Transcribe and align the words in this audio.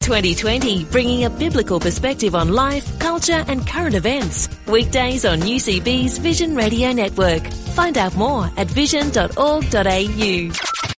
2020, 0.00 0.84
bringing 0.86 1.24
a 1.24 1.30
biblical 1.30 1.78
perspective 1.78 2.34
on 2.34 2.48
life, 2.54 2.98
culture, 2.98 3.44
and 3.48 3.66
current 3.66 3.94
events. 3.94 4.48
Weekdays 4.66 5.26
on 5.26 5.40
UCB's 5.40 6.16
Vision 6.16 6.56
Radio 6.56 6.92
Network. 6.92 7.46
Find 7.74 7.98
out 7.98 8.16
more 8.16 8.50
at 8.56 8.66
vision.org.au. 8.66 9.60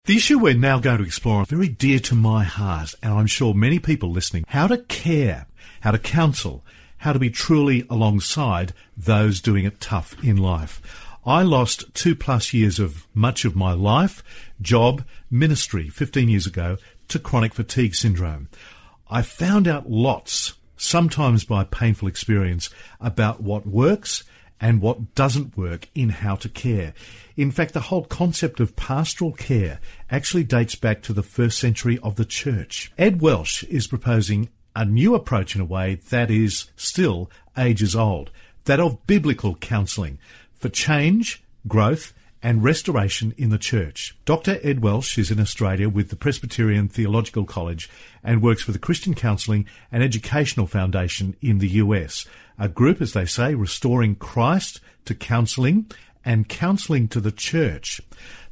The 0.05 0.15
issue 0.15 0.37
we're 0.37 0.53
now 0.53 0.79
going 0.79 0.99
to 0.99 1.03
explore 1.03 1.43
very 1.45 1.67
dear 1.67 1.97
to 1.99 2.15
my 2.15 2.43
heart, 2.43 2.93
and 3.01 3.11
I'm 3.13 3.25
sure 3.27 3.55
many 3.55 3.79
people 3.79 4.11
listening. 4.11 4.45
How 4.47 4.67
to 4.67 4.77
care, 4.77 5.47
how 5.81 5.91
to 5.91 5.99
counsel, 5.99 6.63
how 6.97 7.11
to 7.11 7.19
be 7.19 7.31
truly 7.31 7.85
alongside 7.89 8.73
those 8.95 9.41
doing 9.41 9.65
it 9.65 9.79
tough 9.81 10.15
in 10.23 10.37
life. 10.37 10.79
I 11.25 11.41
lost 11.41 11.93
two 11.95 12.15
plus 12.15 12.53
years 12.53 12.79
of 12.79 13.07
much 13.15 13.45
of 13.45 13.55
my 13.55 13.73
life, 13.73 14.23
job, 14.61 15.03
ministry 15.29 15.89
15 15.89 16.29
years 16.29 16.45
ago 16.45 16.77
to 17.07 17.19
chronic 17.19 17.53
fatigue 17.55 17.95
syndrome. 17.95 18.47
I 19.13 19.23
found 19.23 19.67
out 19.67 19.91
lots, 19.91 20.53
sometimes 20.77 21.43
by 21.43 21.65
painful 21.65 22.07
experience, 22.07 22.69
about 23.01 23.43
what 23.43 23.67
works 23.67 24.23
and 24.61 24.79
what 24.79 25.15
doesn't 25.15 25.57
work 25.57 25.89
in 25.93 26.07
how 26.09 26.35
to 26.35 26.47
care. 26.47 26.93
In 27.35 27.51
fact, 27.51 27.73
the 27.73 27.81
whole 27.81 28.05
concept 28.05 28.61
of 28.61 28.77
pastoral 28.77 29.33
care 29.33 29.81
actually 30.09 30.45
dates 30.45 30.75
back 30.75 31.01
to 31.01 31.13
the 31.13 31.23
first 31.23 31.59
century 31.59 31.99
of 32.01 32.15
the 32.15 32.23
church. 32.23 32.93
Ed 32.97 33.21
Welch 33.21 33.65
is 33.65 33.85
proposing 33.85 34.47
a 34.77 34.85
new 34.85 35.13
approach 35.13 35.55
in 35.55 35.61
a 35.61 35.65
way 35.65 35.95
that 36.09 36.31
is 36.31 36.71
still 36.77 37.29
ages 37.57 37.97
old, 37.97 38.31
that 38.63 38.79
of 38.79 39.05
biblical 39.07 39.55
counselling 39.55 40.19
for 40.53 40.69
change, 40.69 41.43
growth, 41.67 42.13
and 42.43 42.63
restoration 42.63 43.33
in 43.37 43.49
the 43.49 43.57
church. 43.57 44.15
Dr. 44.25 44.59
Ed 44.63 44.81
Welch 44.81 45.17
is 45.17 45.31
in 45.31 45.39
Australia 45.39 45.89
with 45.89 46.09
the 46.09 46.15
Presbyterian 46.15 46.87
Theological 46.87 47.45
College 47.45 47.89
and 48.23 48.41
works 48.41 48.63
for 48.63 48.71
the 48.71 48.79
Christian 48.79 49.13
Counselling 49.13 49.67
and 49.91 50.03
Educational 50.03 50.67
Foundation 50.67 51.35
in 51.41 51.59
the 51.59 51.69
US, 51.69 52.25
a 52.57 52.67
group, 52.67 53.01
as 53.01 53.13
they 53.13 53.25
say, 53.25 53.53
restoring 53.53 54.15
Christ 54.15 54.79
to 55.05 55.15
counselling 55.15 55.91
and 56.25 56.49
counselling 56.49 57.07
to 57.09 57.19
the 57.19 57.31
church. 57.31 58.01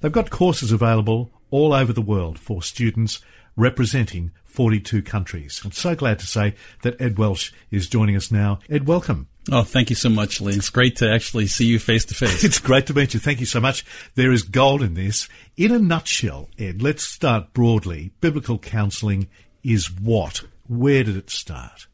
They've 0.01 0.11
got 0.11 0.29
courses 0.29 0.71
available 0.71 1.31
all 1.51 1.73
over 1.73 1.93
the 1.93 2.01
world 2.01 2.39
for 2.39 2.61
students 2.61 3.19
representing 3.55 4.31
42 4.45 5.01
countries. 5.01 5.61
I'm 5.63 5.71
so 5.71 5.95
glad 5.95 6.19
to 6.19 6.27
say 6.27 6.55
that 6.81 6.99
Ed 6.99 7.17
Welch 7.17 7.53
is 7.71 7.87
joining 7.87 8.15
us 8.15 8.31
now. 8.31 8.59
Ed, 8.69 8.87
welcome. 8.87 9.27
Oh, 9.51 9.63
thank 9.63 9.89
you 9.89 9.95
so 9.95 10.09
much, 10.09 10.41
Lee. 10.41 10.53
It's 10.53 10.69
great 10.69 10.97
to 10.97 11.11
actually 11.11 11.47
see 11.47 11.65
you 11.65 11.79
face 11.79 12.05
to 12.05 12.13
face. 12.13 12.43
It's 12.49 12.59
great 12.59 12.85
to 12.87 12.93
meet 12.93 13.13
you. 13.13 13.19
Thank 13.19 13.39
you 13.39 13.45
so 13.45 13.59
much. 13.59 13.83
There 14.15 14.31
is 14.31 14.43
gold 14.43 14.83
in 14.83 14.93
this. 14.93 15.27
In 15.57 15.71
a 15.71 15.79
nutshell, 15.79 16.49
Ed, 16.59 16.81
let's 16.81 17.03
start 17.03 17.53
broadly. 17.53 18.11
Biblical 18.21 18.59
counseling 18.59 19.27
is 19.63 19.91
what? 19.91 20.43
Where 20.67 21.03
did 21.03 21.17
it 21.17 21.29
start? 21.29 21.87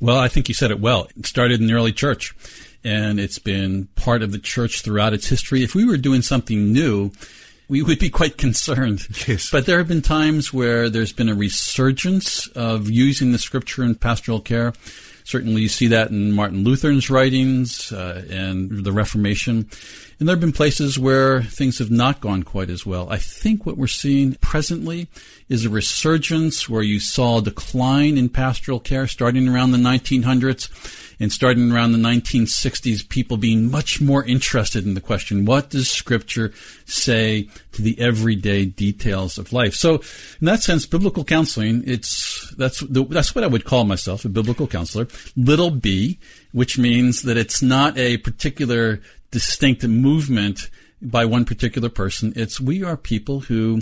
Well, 0.00 0.18
I 0.18 0.28
think 0.28 0.48
you 0.48 0.54
said 0.54 0.70
it 0.70 0.80
well. 0.80 1.08
It 1.16 1.26
started 1.26 1.60
in 1.60 1.66
the 1.66 1.74
early 1.74 1.92
church, 1.92 2.34
and 2.84 3.18
it's 3.18 3.40
been 3.40 3.88
part 3.96 4.22
of 4.22 4.30
the 4.30 4.38
church 4.38 4.82
throughout 4.82 5.12
its 5.12 5.28
history. 5.28 5.64
If 5.64 5.74
we 5.74 5.84
were 5.84 5.96
doing 5.96 6.22
something 6.22 6.72
new, 6.72 7.10
we 7.68 7.82
would 7.82 7.98
be 7.98 8.10
quite 8.10 8.36
concerned. 8.38 9.08
Yes. 9.26 9.50
But 9.50 9.66
there 9.66 9.78
have 9.78 9.88
been 9.88 10.02
times 10.02 10.52
where 10.52 10.88
there's 10.88 11.12
been 11.12 11.28
a 11.28 11.34
resurgence 11.34 12.46
of 12.48 12.88
using 12.88 13.32
the 13.32 13.38
scripture 13.38 13.82
in 13.82 13.96
pastoral 13.96 14.40
care. 14.40 14.72
Certainly, 15.28 15.60
you 15.60 15.68
see 15.68 15.88
that 15.88 16.08
in 16.08 16.32
Martin 16.32 16.64
Luther's 16.64 17.10
writings 17.10 17.92
uh, 17.92 18.24
and 18.30 18.82
the 18.82 18.92
Reformation. 18.92 19.68
And 20.18 20.26
there 20.26 20.34
have 20.34 20.40
been 20.40 20.52
places 20.52 20.98
where 20.98 21.42
things 21.42 21.78
have 21.80 21.90
not 21.90 22.22
gone 22.22 22.44
quite 22.44 22.70
as 22.70 22.86
well. 22.86 23.10
I 23.10 23.18
think 23.18 23.66
what 23.66 23.76
we're 23.76 23.88
seeing 23.88 24.36
presently 24.36 25.06
is 25.50 25.66
a 25.66 25.68
resurgence 25.68 26.66
where 26.66 26.80
you 26.80 26.98
saw 26.98 27.40
a 27.40 27.42
decline 27.42 28.16
in 28.16 28.30
pastoral 28.30 28.80
care 28.80 29.06
starting 29.06 29.46
around 29.46 29.72
the 29.72 29.76
1900s 29.76 30.70
and 31.20 31.30
starting 31.30 31.70
around 31.72 31.92
the 31.92 31.98
1960s, 31.98 33.06
people 33.08 33.36
being 33.36 33.70
much 33.70 34.00
more 34.00 34.24
interested 34.24 34.86
in 34.86 34.94
the 34.94 35.00
question, 35.00 35.44
what 35.44 35.70
does 35.70 35.90
scripture 35.90 36.52
say 36.86 37.48
to 37.72 37.82
the 37.82 38.00
everyday 38.00 38.64
details 38.64 39.36
of 39.36 39.52
life? 39.52 39.74
So 39.74 39.96
in 40.40 40.46
that 40.46 40.62
sense, 40.62 40.86
biblical 40.86 41.24
counseling, 41.24 41.82
it's, 41.86 42.27
that's, 42.56 42.80
the, 42.80 43.04
that's 43.04 43.34
what 43.34 43.44
I 43.44 43.48
would 43.48 43.64
call 43.64 43.84
myself, 43.84 44.24
a 44.24 44.28
biblical 44.28 44.66
counselor. 44.66 45.08
Little 45.36 45.70
b, 45.70 46.18
which 46.52 46.78
means 46.78 47.22
that 47.22 47.36
it's 47.36 47.62
not 47.62 47.96
a 47.98 48.18
particular 48.18 49.00
distinct 49.30 49.84
movement 49.86 50.70
by 51.00 51.24
one 51.24 51.44
particular 51.44 51.88
person. 51.88 52.32
It's 52.36 52.60
we 52.60 52.82
are 52.82 52.96
people 52.96 53.40
who 53.40 53.80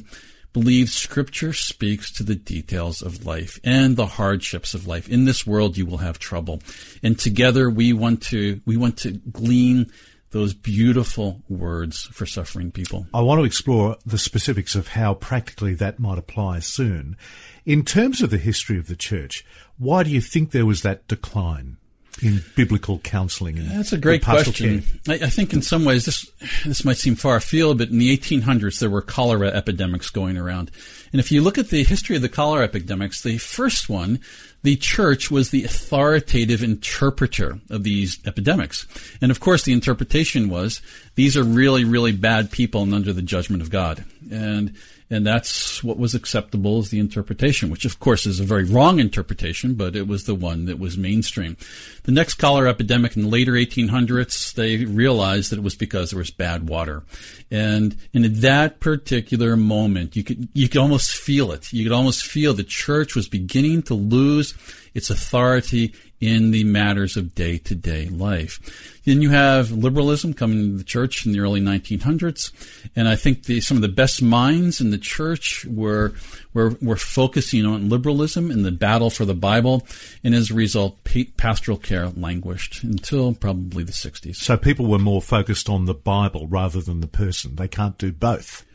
believe 0.52 0.88
scripture 0.88 1.52
speaks 1.52 2.10
to 2.10 2.22
the 2.22 2.34
details 2.34 3.02
of 3.02 3.26
life 3.26 3.60
and 3.62 3.96
the 3.96 4.06
hardships 4.06 4.72
of 4.72 4.86
life. 4.86 5.08
In 5.08 5.24
this 5.24 5.46
world 5.46 5.76
you 5.76 5.86
will 5.86 5.98
have 5.98 6.18
trouble. 6.18 6.62
And 7.02 7.18
together 7.18 7.68
we 7.68 7.92
want 7.92 8.22
to 8.24 8.60
we 8.64 8.76
want 8.76 8.96
to 8.98 9.12
glean 9.12 9.92
those 10.30 10.54
beautiful 10.54 11.42
words 11.48 12.02
for 12.12 12.26
suffering 12.26 12.70
people. 12.70 13.06
I 13.14 13.22
want 13.22 13.40
to 13.40 13.44
explore 13.44 13.96
the 14.04 14.18
specifics 14.18 14.74
of 14.74 14.88
how 14.88 15.14
practically 15.14 15.74
that 15.74 15.98
might 15.98 16.18
apply 16.18 16.60
soon. 16.60 17.16
In 17.64 17.84
terms 17.84 18.20
of 18.20 18.30
the 18.30 18.38
history 18.38 18.78
of 18.78 18.86
the 18.86 18.96
church, 18.96 19.44
why 19.78 20.02
do 20.02 20.10
you 20.10 20.20
think 20.20 20.50
there 20.50 20.66
was 20.66 20.82
that 20.82 21.06
decline? 21.08 21.76
In 22.22 22.42
biblical 22.54 22.98
counselling? 23.00 23.56
That's 23.68 23.92
a 23.92 23.98
great 23.98 24.24
question. 24.24 24.84
I, 25.08 25.14
I, 25.14 25.30
think 25.30 25.52
in 25.52 25.62
some 25.62 25.84
ways 25.84 26.04
this 26.04 26.30
this 26.64 26.84
might 26.84 26.96
seem 26.96 27.14
far 27.14 27.36
afield, 27.36 27.78
but 27.78 27.90
in 27.90 27.98
the 27.98 28.16
1800s 28.16 28.78
there 28.78 28.90
were 28.90 29.02
cholera 29.02 29.48
epidemics 29.48 30.10
going 30.10 30.36
around, 30.36 30.70
and 31.12 31.20
if 31.20 31.30
you 31.30 31.42
look 31.42 31.58
at 31.58 31.68
the 31.68 31.84
history 31.84 32.16
of 32.16 32.22
the 32.22 32.28
cholera 32.28 32.64
epidemics, 32.64 33.22
the 33.22 33.38
first 33.38 33.88
one, 33.88 34.20
the 34.62 34.76
church 34.76 35.30
was 35.30 35.50
the 35.50 35.64
authoritative 35.64 36.62
interpreter 36.62 37.58
of 37.70 37.84
these 37.84 38.18
epidemics, 38.26 38.86
and 39.20 39.30
of 39.30 39.40
course 39.40 39.64
the 39.64 39.72
interpretation 39.72 40.48
was 40.48 40.80
these 41.14 41.36
are 41.36 41.44
really 41.44 41.84
really 41.84 42.12
bad 42.12 42.50
people 42.50 42.82
and 42.82 42.94
under 42.94 43.12
the 43.12 43.22
judgment 43.22 43.62
of 43.62 43.70
God, 43.70 44.04
and 44.30 44.74
and 45.08 45.26
that's 45.26 45.84
what 45.84 45.98
was 45.98 46.14
acceptable 46.14 46.78
as 46.78 46.90
the 46.90 46.98
interpretation, 46.98 47.70
which 47.70 47.84
of 47.84 48.00
course 48.00 48.26
is 48.26 48.40
a 48.40 48.44
very 48.44 48.64
wrong 48.64 48.98
interpretation, 48.98 49.74
but 49.74 49.94
it 49.94 50.08
was 50.08 50.24
the 50.24 50.34
one 50.34 50.64
that 50.64 50.80
was 50.80 50.98
mainstream. 50.98 51.56
The 52.02 52.12
next 52.12 52.34
cholera 52.34 52.70
epidemic 52.70 53.16
in 53.16 53.22
the 53.22 53.28
later 53.28 53.52
1800s, 53.52 54.54
they 54.54 54.84
realized 54.84 55.50
that 55.50 55.58
it 55.58 55.62
was 55.62 55.76
because 55.76 56.10
there 56.10 56.18
was 56.18 56.30
bad 56.30 56.68
water. 56.68 57.04
And, 57.50 57.96
and 58.14 58.24
in 58.24 58.40
that 58.40 58.80
particular 58.80 59.56
moment, 59.56 60.16
you 60.16 60.24
could, 60.24 60.48
you 60.54 60.68
could 60.68 60.80
almost 60.80 61.14
feel 61.14 61.52
it. 61.52 61.72
You 61.72 61.84
could 61.84 61.92
almost 61.92 62.26
feel 62.26 62.52
the 62.52 62.64
church 62.64 63.14
was 63.14 63.28
beginning 63.28 63.82
to 63.84 63.94
lose 63.94 64.54
its 64.92 65.10
authority 65.10 65.94
in 66.20 66.50
the 66.50 66.64
matters 66.64 67.16
of 67.16 67.34
day 67.34 67.58
to 67.58 67.74
day 67.74 68.08
life. 68.08 69.00
Then 69.04 69.22
you 69.22 69.30
have 69.30 69.70
liberalism 69.70 70.34
coming 70.34 70.58
into 70.58 70.78
the 70.78 70.84
church 70.84 71.24
in 71.24 71.32
the 71.32 71.40
early 71.40 71.60
1900s, 71.60 72.50
and 72.96 73.06
I 73.06 73.14
think 73.14 73.44
the, 73.44 73.60
some 73.60 73.76
of 73.76 73.82
the 73.82 73.88
best 73.88 74.20
minds 74.20 74.80
in 74.80 74.90
the 74.90 74.98
church 74.98 75.64
were, 75.66 76.12
were, 76.54 76.76
were 76.82 76.96
focusing 76.96 77.64
on 77.64 77.88
liberalism 77.88 78.50
and 78.50 78.64
the 78.64 78.72
battle 78.72 79.10
for 79.10 79.24
the 79.24 79.34
Bible, 79.34 79.86
and 80.24 80.34
as 80.34 80.50
a 80.50 80.54
result, 80.54 80.98
pastoral 81.36 81.78
care 81.78 82.08
languished 82.08 82.82
until 82.82 83.32
probably 83.32 83.84
the 83.84 83.92
60s. 83.92 84.36
So 84.36 84.56
people 84.56 84.86
were 84.86 84.98
more 84.98 85.22
focused 85.22 85.68
on 85.68 85.84
the 85.84 85.94
Bible 85.94 86.48
rather 86.48 86.80
than 86.80 87.00
the 87.00 87.06
person. 87.06 87.54
They 87.54 87.68
can't 87.68 87.98
do 87.98 88.10
both. 88.10 88.65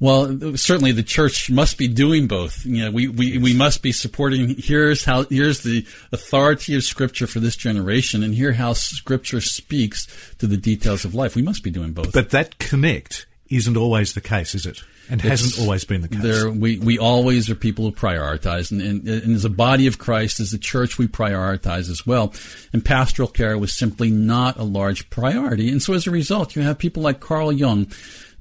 Well, 0.00 0.56
certainly 0.56 0.92
the 0.92 1.02
church 1.02 1.50
must 1.50 1.76
be 1.76 1.86
doing 1.86 2.26
both. 2.26 2.64
You 2.64 2.86
know, 2.86 2.90
we, 2.90 3.06
we, 3.06 3.36
we 3.36 3.54
must 3.54 3.82
be 3.82 3.92
supporting, 3.92 4.56
here's 4.56 5.04
how, 5.04 5.24
here's 5.24 5.62
the 5.62 5.86
authority 6.10 6.74
of 6.74 6.82
scripture 6.82 7.26
for 7.26 7.38
this 7.38 7.54
generation 7.54 8.22
and 8.22 8.34
here 8.34 8.54
how 8.54 8.72
scripture 8.72 9.42
speaks 9.42 10.08
to 10.38 10.46
the 10.46 10.56
details 10.56 11.04
of 11.04 11.14
life. 11.14 11.36
We 11.36 11.42
must 11.42 11.62
be 11.62 11.70
doing 11.70 11.92
both. 11.92 12.12
But 12.14 12.30
that 12.30 12.58
connect 12.58 13.26
isn't 13.50 13.76
always 13.76 14.14
the 14.14 14.22
case, 14.22 14.54
is 14.54 14.64
it? 14.64 14.82
And 15.10 15.20
it's, 15.20 15.28
hasn't 15.28 15.62
always 15.62 15.84
been 15.84 16.02
the 16.02 16.08
case. 16.08 16.22
There, 16.22 16.50
we, 16.50 16.78
we 16.78 16.96
always 16.96 17.50
are 17.50 17.56
people 17.56 17.84
who 17.84 17.92
prioritize. 17.92 18.70
And, 18.70 18.80
and, 18.80 19.08
and, 19.08 19.34
as 19.34 19.44
a 19.44 19.50
body 19.50 19.88
of 19.88 19.98
Christ, 19.98 20.38
as 20.38 20.52
the 20.52 20.58
church, 20.58 20.98
we 20.98 21.08
prioritize 21.08 21.90
as 21.90 22.06
well. 22.06 22.32
And 22.72 22.84
pastoral 22.84 23.26
care 23.26 23.58
was 23.58 23.72
simply 23.72 24.10
not 24.10 24.56
a 24.56 24.62
large 24.62 25.10
priority. 25.10 25.68
And 25.68 25.82
so 25.82 25.94
as 25.94 26.06
a 26.06 26.12
result, 26.12 26.54
you 26.54 26.62
have 26.62 26.78
people 26.78 27.02
like 27.02 27.18
Carl 27.18 27.50
Jung 27.50 27.90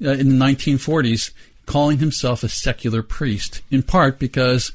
uh, 0.04 0.12
in 0.12 0.38
the 0.38 0.46
1940s 0.46 1.32
calling 1.69 2.00
himself 2.00 2.42
a 2.42 2.50
secular 2.50 3.04
priest, 3.04 3.62
in 3.69 3.83
part 3.83 4.18
because 4.18 4.71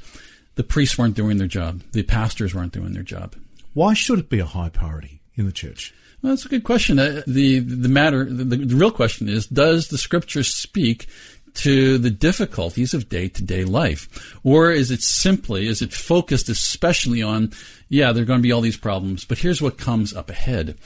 the 0.54 0.62
priests 0.62 0.96
weren't 0.96 1.16
doing 1.16 1.38
their 1.38 1.48
job, 1.48 1.82
the 1.90 2.04
pastors 2.04 2.54
weren't 2.54 2.72
doing 2.72 2.92
their 2.92 3.02
job. 3.02 3.34
Why 3.72 3.94
should 3.94 4.20
it 4.20 4.30
be 4.30 4.38
a 4.38 4.46
high 4.46 4.68
priority 4.68 5.20
in 5.34 5.44
the 5.44 5.52
church? 5.52 5.92
Well, 6.22 6.30
that's 6.30 6.46
a 6.46 6.48
good 6.48 6.62
question. 6.62 7.00
Uh, 7.00 7.22
the 7.26 7.58
the 7.58 7.88
matter, 7.88 8.24
the, 8.24 8.44
the 8.44 8.76
real 8.76 8.92
question 8.92 9.28
is: 9.28 9.46
Does 9.46 9.88
the 9.88 9.98
Scripture 9.98 10.44
speak 10.44 11.08
to 11.54 11.98
the 11.98 12.10
difficulties 12.10 12.94
of 12.94 13.08
day 13.08 13.28
to 13.28 13.42
day 13.42 13.64
life, 13.64 14.38
or 14.44 14.70
is 14.70 14.92
it 14.92 15.02
simply 15.02 15.66
is 15.66 15.82
it 15.82 15.92
focused 15.92 16.48
especially 16.48 17.22
on, 17.22 17.52
yeah, 17.88 18.12
there 18.12 18.22
are 18.22 18.26
going 18.26 18.38
to 18.38 18.48
be 18.48 18.52
all 18.52 18.60
these 18.60 18.76
problems, 18.76 19.24
but 19.24 19.38
here's 19.38 19.60
what 19.60 19.78
comes 19.78 20.14
up 20.14 20.30
ahead. 20.30 20.76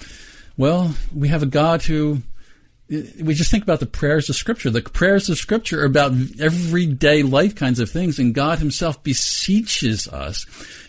Well, 0.57 0.95
we 1.15 1.29
have 1.29 1.43
a 1.43 1.47
God 1.47 1.83
who 1.83 2.23
we 2.89 3.35
just 3.35 3.51
think 3.51 3.63
about 3.63 3.81
the 3.81 3.87
prayers 3.87 4.31
of 4.31 4.37
Scripture. 4.37 4.71
The 4.71 4.83
prayers 4.83 5.29
of 5.29 5.37
Scripture 5.37 5.83
are 5.83 5.87
about 5.87 6.13
everyday 6.41 7.23
life 7.23 7.55
kinds 7.55 7.81
of 7.81 7.91
things, 7.91 8.19
and 8.19 8.35
God 8.35 8.59
Himself 8.59 9.03
beseeches 9.03 10.09
us 10.09 10.47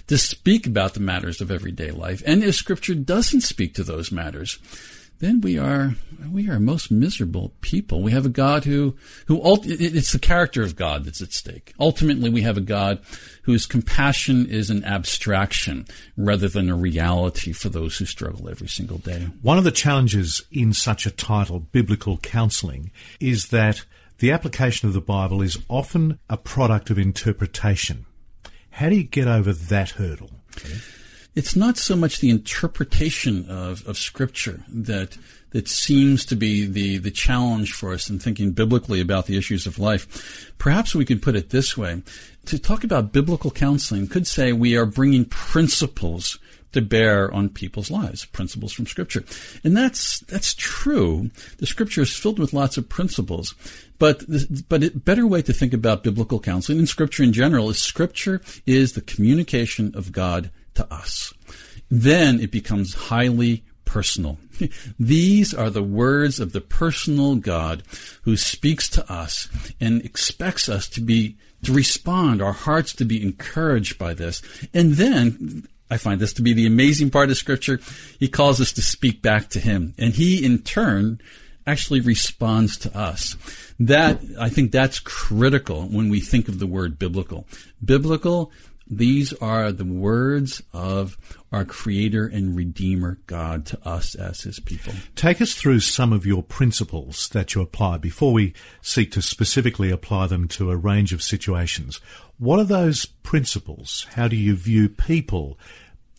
to 0.08 0.18
speak 0.18 0.66
about 0.66 0.94
the 0.94 1.02
matters 1.02 1.42
of 1.42 1.52
everyday 1.52 1.92
life. 1.92 2.24
And 2.26 2.44
if 2.44 2.56
Scripture 2.56 2.96
doesn't 2.96 3.42
speak 3.42 3.74
to 3.76 3.84
those 3.84 4.12
matters, 4.12 4.60
then 5.20 5.42
we 5.42 5.58
are 5.58 5.96
we 6.32 6.50
are 6.50 6.60
most 6.60 6.92
miserable 6.92 7.54
people. 7.62 8.02
We 8.02 8.12
have 8.12 8.26
a 8.26 8.30
God 8.30 8.64
who 8.64 8.96
who 9.28 9.42
it's 9.64 10.14
the 10.14 10.20
character 10.20 10.64
of 10.64 10.76
God 10.76 11.04
that's 11.04 11.22
at 11.22 11.34
stake. 11.34 11.74
Ultimately, 11.80 12.30
we 12.30 12.42
have 12.42 12.58
a 12.58 12.62
God 12.62 13.00
whose 13.44 13.66
compassion 13.66 14.46
is 14.46 14.70
an 14.70 14.84
abstraction 14.86 15.86
rather 16.16 16.48
than 16.48 16.70
a 16.70 16.76
reality 16.76 17.52
for 17.52 17.70
those 17.70 17.98
who 17.98 18.06
struggle 18.06 18.50
every 18.50 18.70
single 18.70 18.98
day. 18.98 19.28
One 19.42 19.58
of 19.58 19.66
the 19.66 19.72
challenges 19.72 20.42
in 20.52 20.74
such 20.74 21.06
a 21.06 21.12
title, 21.12 21.60
biblical 21.60 22.18
counseling, 22.18 22.92
is 23.20 23.50
that 23.50 23.84
the 24.20 24.32
application 24.32 24.88
of 24.88 24.94
the 24.94 25.02
Bible 25.02 25.42
is 25.42 25.58
often 25.68 26.20
a 26.30 26.38
product 26.38 26.90
of 26.90 26.98
interpretation. 26.98 28.06
How 28.72 28.90
do 28.90 28.96
you 28.96 29.04
get 29.04 29.28
over 29.28 29.52
that 29.52 29.92
hurdle? 29.92 30.32
Okay 30.58 30.80
it's 31.36 31.56
not 31.56 31.78
so 31.78 31.96
much 31.96 32.20
the 32.20 32.30
interpretation 32.30 33.50
of, 33.50 33.86
of 33.88 33.98
scripture 33.98 34.64
that 34.68 35.18
that 35.52 35.68
seems 35.68 36.26
to 36.26 36.36
be 36.36 36.66
the, 36.66 36.98
the 36.98 37.12
challenge 37.12 37.74
for 37.74 37.94
us 37.94 38.10
in 38.10 38.20
thinking 38.20 38.52
biblically 38.52 39.02
about 39.02 39.26
the 39.26 39.38
issues 39.38 39.66
of 39.66 39.80
life. 39.80 40.54
Perhaps 40.58 40.94
we 40.94 41.06
could 41.06 41.22
put 41.22 41.36
it 41.36 41.50
this 41.50 41.76
way. 41.78 42.04
To 42.46 42.60
talk 42.60 42.84
about 42.84 43.12
biblical 43.12 43.52
counseling 43.52 44.08
could 44.08 44.28
say 44.28 44.54
we 44.54 44.78
are 44.78 44.86
bringing 44.86 45.26
principles 45.26 46.38
to 46.72 46.82
bear 46.82 47.34
on 47.34 47.50
people's 47.50 47.90
lives, 47.90 48.26
principles 48.26 48.72
from 48.72 48.86
scripture. 48.86 49.24
And 49.64 49.76
that's, 49.76 50.20
that's 50.22 50.54
true. 50.54 51.32
The 51.58 51.66
scripture 51.66 52.02
is 52.02 52.16
filled 52.16 52.38
with 52.38 52.54
lots 52.54 52.78
of 52.78 52.88
principles. 52.88 53.56
But, 53.98 54.24
but 54.70 54.84
a 54.84 54.92
better 54.92 55.26
way 55.26 55.42
to 55.42 55.54
think 55.54 55.74
about 55.74 56.04
biblical 56.04 56.40
counseling 56.40 56.78
and 56.78 56.88
scripture 56.88 57.24
in 57.24 57.34
general 57.34 57.72
is 57.72 57.80
scripture 57.80 58.42
is 58.68 58.94
the 58.94 59.02
communication 59.02 59.96
of 59.96 60.12
God 60.12 60.52
to 60.76 60.92
us. 60.94 61.34
Then 61.90 62.40
it 62.40 62.52
becomes 62.52 62.94
highly 62.94 63.64
personal. 63.86 64.38
These 65.00 65.54
are 65.54 65.70
the 65.70 65.84
words 65.84 66.40
of 66.40 66.54
the 66.54 66.62
personal 66.62 67.36
God 67.36 67.84
who 68.24 68.38
speaks 68.38 68.88
to 68.90 69.12
us 69.12 69.50
and 69.82 70.04
expects 70.04 70.70
us 70.70 70.88
to 70.90 71.02
be 71.02 71.38
to 71.64 71.74
respond, 71.74 72.42
our 72.42 72.54
hearts 72.54 72.94
to 72.94 73.04
be 73.04 73.22
encouraged 73.22 73.98
by 73.98 74.14
this. 74.14 74.42
And 74.74 74.94
then 74.94 75.68
I 75.92 75.98
find 75.98 76.22
this 76.22 76.34
to 76.34 76.42
be 76.42 76.54
the 76.54 76.68
amazing 76.68 77.10
part 77.10 77.30
of 77.30 77.38
scripture. 77.38 77.80
He 78.20 78.28
calls 78.28 78.62
us 78.62 78.72
to 78.74 78.82
speak 78.82 79.22
back 79.22 79.50
to 79.50 79.60
him 79.60 79.96
and 79.98 80.14
he 80.14 80.46
in 80.46 80.60
turn 80.60 81.20
actually 81.66 82.00
responds 82.00 82.78
to 82.78 82.98
us. 82.98 83.36
That, 83.80 84.22
I 84.40 84.50
think 84.50 84.72
that's 84.72 85.00
critical 85.00 85.84
when 85.84 86.10
we 86.10 86.20
think 86.20 86.48
of 86.48 86.60
the 86.60 86.68
word 86.68 86.98
biblical. 86.98 87.48
Biblical 87.84 88.52
these 88.90 89.34
are 89.34 89.72
the 89.72 89.86
words 89.86 90.64
of 90.74 91.18
our 91.52 91.64
Creator 91.64 92.26
and 92.26 92.56
Redeemer 92.56 93.20
God 93.28 93.66
to 93.68 93.88
us 93.88 94.16
as 94.16 94.42
His 94.42 94.60
people. 94.60 94.94
Take 95.16 95.42
us 95.42 95.54
through 95.54 95.82
some 95.82 96.12
of 96.12 96.26
your 96.26 96.42
principles 96.42 97.30
that 97.30 97.54
you 97.54 97.62
apply 97.62 97.98
before 97.98 98.34
we 98.34 98.54
seek 98.82 99.12
to 99.12 99.22
specifically 99.22 99.92
apply 99.92 100.28
them 100.28 100.48
to 100.50 100.72
a 100.72 100.78
range 100.78 101.14
of 101.14 101.22
situations. 101.22 102.00
What 102.40 102.60
are 102.60 102.66
those 102.66 103.06
principles? 103.06 104.08
How 104.14 104.28
do 104.28 104.36
you 104.36 104.56
view 104.56 104.90
people? 104.90 105.60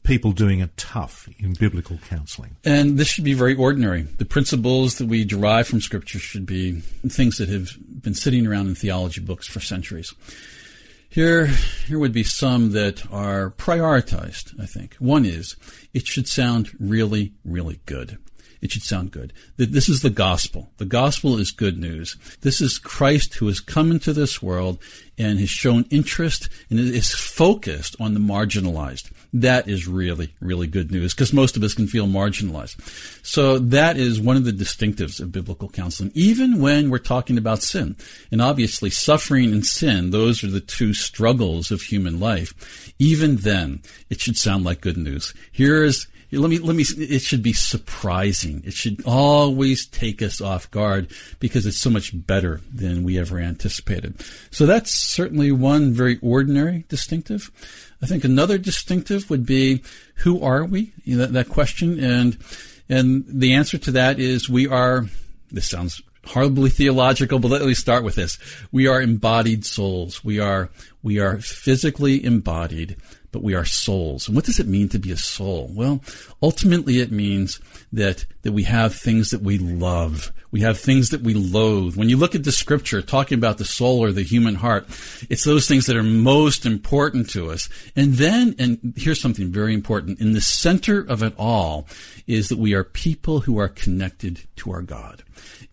People 0.03 0.33
doing 0.33 0.61
it 0.61 0.77
tough 0.77 1.29
in 1.39 1.53
biblical 1.55 1.99
counseling. 2.09 2.57
And 2.65 2.99
this 2.99 3.09
should 3.09 3.25
be 3.25 3.35
very 3.35 3.55
ordinary. 3.55 4.03
The 4.03 4.25
principles 4.25 4.97
that 4.97 5.07
we 5.07 5.25
derive 5.25 5.69
from 5.69 5.81
Scripture 5.81 6.19
should 6.19 6.47
be 6.47 6.81
things 7.07 7.37
that 7.37 7.49
have 7.49 7.71
been 8.03 8.15
sitting 8.15 8.47
around 8.47 8.69
in 8.69 8.75
theology 8.75 9.21
books 9.21 9.47
for 9.47 9.61
centuries. 9.61 10.15
Here, 11.11 11.47
here 11.47 11.99
would 11.99 12.13
be 12.13 12.23
some 12.23 12.71
that 12.71 13.05
are 13.11 13.51
prioritized, 13.51 14.59
I 14.61 14.67
think. 14.67 14.95
One 15.01 15.25
is, 15.25 15.57
it 15.93 16.07
should 16.07 16.29
sound 16.29 16.71
really, 16.79 17.33
really 17.45 17.81
good. 17.85 18.19
It 18.61 18.73
should 18.73 18.83
sound 18.83 19.11
good. 19.11 19.33
This 19.57 19.89
is 19.89 20.03
the 20.03 20.11
gospel. 20.11 20.69
The 20.77 20.85
gospel 20.85 21.39
is 21.39 21.51
good 21.51 21.79
news. 21.79 22.17
This 22.43 22.61
is 22.61 22.79
Christ 22.79 23.35
who 23.35 23.47
has 23.47 23.61
come 23.61 23.91
into 23.91 24.13
this 24.13 24.43
world 24.43 24.79
and 25.17 25.39
has 25.39 25.51
shown 25.51 25.85
interest 25.91 26.49
and 26.69 26.79
is 26.79 27.15
focused 27.15 27.97
on 28.01 28.15
the 28.15 28.21
marginalized. 28.21 29.11
That 29.33 29.69
is 29.69 29.87
really, 29.87 30.35
really 30.41 30.67
good 30.67 30.91
news 30.91 31.15
because 31.15 31.33
most 31.33 31.57
of 31.57 31.63
us 31.63 31.75
can 31.75 31.87
feel 31.87 32.07
marginalized. 32.07 32.81
So 33.25 33.59
that 33.59 33.97
is 33.97 34.21
one 34.21 34.37
of 34.37 34.45
the 34.45 34.53
distinctives 34.53 35.21
of 35.21 35.33
biblical 35.33 35.69
counseling, 35.69 36.11
even 36.15 36.61
when 36.61 36.91
we're 36.91 36.99
talking 36.99 37.39
about 37.39 37.63
sin. 37.63 37.97
And 38.31 38.43
obviously, 38.43 38.91
suffering 38.91 39.53
and 39.53 39.65
sin, 39.65 40.11
those 40.11 40.43
are 40.43 40.51
the 40.51 40.61
two 40.61 40.95
struggles 40.95 41.71
of 41.71 41.83
human 41.83 42.19
life. 42.19 42.93
Even 42.99 43.37
then, 43.37 43.83
it 44.09 44.21
should 44.21 44.37
sound 44.37 44.65
like 44.65 44.81
good 44.81 44.97
news. 44.99 45.33
Here's 45.53 46.09
let 46.33 46.51
me 46.51 46.59
let 46.59 46.77
me 46.77 46.85
it 46.97 47.23
should 47.23 47.43
be 47.43 47.53
surprising 47.53 48.63
it 48.65 48.73
should 48.73 49.03
always 49.05 49.87
take 49.87 50.23
us 50.23 50.41
off 50.41 50.71
guard 50.71 51.11
because 51.41 51.67
it's 51.67 51.81
so 51.81 51.91
much 51.91 52.13
better 52.27 52.61
than 52.73 53.03
we 53.03 53.19
ever 53.19 53.39
anticipated 53.39 54.15
so 54.51 54.67
that's 54.67 54.93
certainly 54.93 55.51
one 55.51 55.93
very 55.93 56.19
ordinary 56.23 56.85
distinctive 56.89 57.51
I 58.03 58.07
think 58.07 58.25
another 58.25 58.59
distinctive 58.59 59.29
would 59.29 59.45
be 59.45 59.83
who 60.17 60.43
are 60.43 60.65
we? 60.65 60.93
You 61.05 61.17
know, 61.17 61.27
that, 61.27 61.33
that 61.33 61.49
question, 61.49 62.03
and 62.03 62.37
and 62.89 63.25
the 63.29 63.55
answer 63.55 63.79
to 63.79 63.93
that 63.93 64.19
is 64.19 64.49
we 64.49 64.67
are. 64.67 65.07
This 65.51 65.69
sounds 65.69 66.01
horribly 66.25 66.71
theological, 66.71 67.39
but 67.39 67.51
let 67.51 67.63
me 67.63 67.75
start 67.75 68.05
with 68.05 68.15
this. 68.15 68.39
We 68.73 68.87
are 68.87 69.03
embodied 69.03 69.67
souls. 69.67 70.25
We 70.25 70.41
are 70.41 70.71
we 71.03 71.19
are 71.19 71.41
physically 71.41 72.25
embodied 72.25 72.97
but 73.33 73.43
we 73.43 73.55
are 73.55 73.65
souls. 73.65 74.27
And 74.27 74.37
what 74.37 74.45
does 74.45 74.61
it 74.61 74.67
mean 74.67 74.89
to 74.91 74.99
be 74.99 75.13
a 75.13 75.17
soul? 75.17 75.71
Well, 75.73 76.03
ultimately 76.43 77.01
it 77.01 77.11
means 77.13 77.61
that, 77.93 78.27
that 78.43 78.53
we 78.53 78.65
have 78.65 78.95
things 78.95 79.31
that 79.31 79.43
we 79.43 79.59
love. 79.59 80.33
We 80.51 80.61
have 80.61 80.79
things 80.79 81.11
that 81.11 81.23
we 81.23 81.35
loathe. 81.35 81.97
When 81.97 82.09
you 82.09 82.17
look 82.17 82.35
at 82.35 82.45
the 82.45 82.53
scripture 82.53 83.03
talking 83.03 83.39
about 83.39 83.59
the 83.59 83.65
soul 83.65 84.01
or 84.01 84.13
the 84.13 84.23
human 84.23 84.57
heart, 84.57 84.87
it's 85.29 85.45
those 85.45 85.69
things 85.69 85.87
that 85.87 85.97
are 85.97 86.03
most 86.03 86.67
important 86.67 87.31
to 87.31 87.51
us. 87.51 87.69
And 87.95 88.15
then, 88.15 88.55
and 88.59 88.95
here's 88.97 89.21
something 89.21 89.53
very 89.53 89.75
important, 89.75 90.21
in 90.21 90.33
the 90.33 90.41
center 90.41 91.01
of 91.01 91.23
it 91.23 91.35
all 91.39 91.87
is 92.27 92.49
that 92.49 92.59
we 92.59 92.75
are 92.75 92.85
people 92.85 93.41
who 93.41 93.59
are 93.59 93.69
connected 93.69 94.41
to 94.57 94.73
our 94.73 94.83
God 94.83 95.23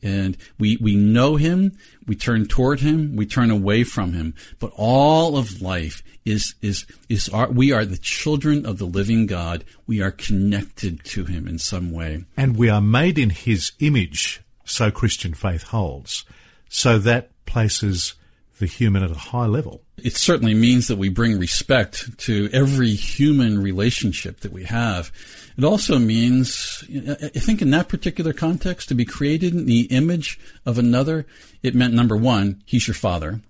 and 0.02 0.38
we, 0.60 0.78
we 0.78 0.96
know 0.96 1.36
him, 1.36 1.78
we 2.06 2.16
turn 2.16 2.46
toward 2.46 2.80
him, 2.80 3.16
we 3.16 3.26
turn 3.26 3.50
away 3.50 3.84
from 3.84 4.14
him. 4.14 4.36
But 4.60 4.72
all 4.76 5.38
of 5.38 5.62
life 5.62 6.04
is, 6.24 6.56
is, 6.62 6.86
is 7.10 7.30
our, 7.30 7.50
we 7.50 7.72
are 7.72 7.86
the 7.86 7.98
children 7.98 8.66
of 8.66 8.78
the 8.78 8.86
living 8.86 9.26
God. 9.26 9.66
We 9.88 10.02
are 10.02 10.12
connected 10.12 11.04
to 11.06 11.26
him 11.26 11.48
in 11.48 11.58
some 11.58 11.92
way. 11.92 12.26
And 12.36 12.58
we 12.58 12.70
are 12.70 12.82
made 12.82 13.18
in 13.18 13.32
his 13.32 13.72
image, 13.80 14.42
so 14.68 14.92
Christian 14.92 15.34
faith 15.34 15.64
holds. 15.64 16.26
So 16.70 17.00
that 17.00 17.30
places 17.46 18.14
the 18.60 18.66
human 18.66 19.04
at 19.04 19.12
a 19.12 19.16
high 19.16 19.46
level. 19.46 19.82
It 19.98 20.16
certainly 20.16 20.54
means 20.54 20.88
that 20.88 20.98
we 20.98 21.10
bring 21.10 21.40
respect 21.40 22.18
to 22.20 22.50
every 22.52 22.90
human 22.90 23.62
relationship 23.62 24.42
that 24.42 24.52
we 24.52 24.66
have. 24.66 25.12
It 25.58 25.64
also 25.64 25.98
means, 25.98 26.84
I 26.88 27.40
think 27.40 27.62
in 27.62 27.72
that 27.72 27.88
particular 27.88 28.34
context, 28.34 28.90
to 28.90 28.96
be 28.96 29.06
created 29.06 29.54
in 29.54 29.66
the 29.66 29.82
image 29.84 30.40
of 30.66 30.78
another, 30.78 31.26
it 31.64 31.76
meant 31.76 31.94
number 31.94 32.16
one, 32.16 32.62
he's 32.66 32.88
your 32.88 32.96
father. 32.96 33.42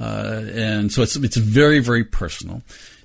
Uh, 0.00 0.42
and 0.52 0.92
so 0.92 1.02
it's, 1.02 1.16
it's 1.16 1.36
very, 1.36 1.78
very 1.78 2.04
personal. 2.04 2.62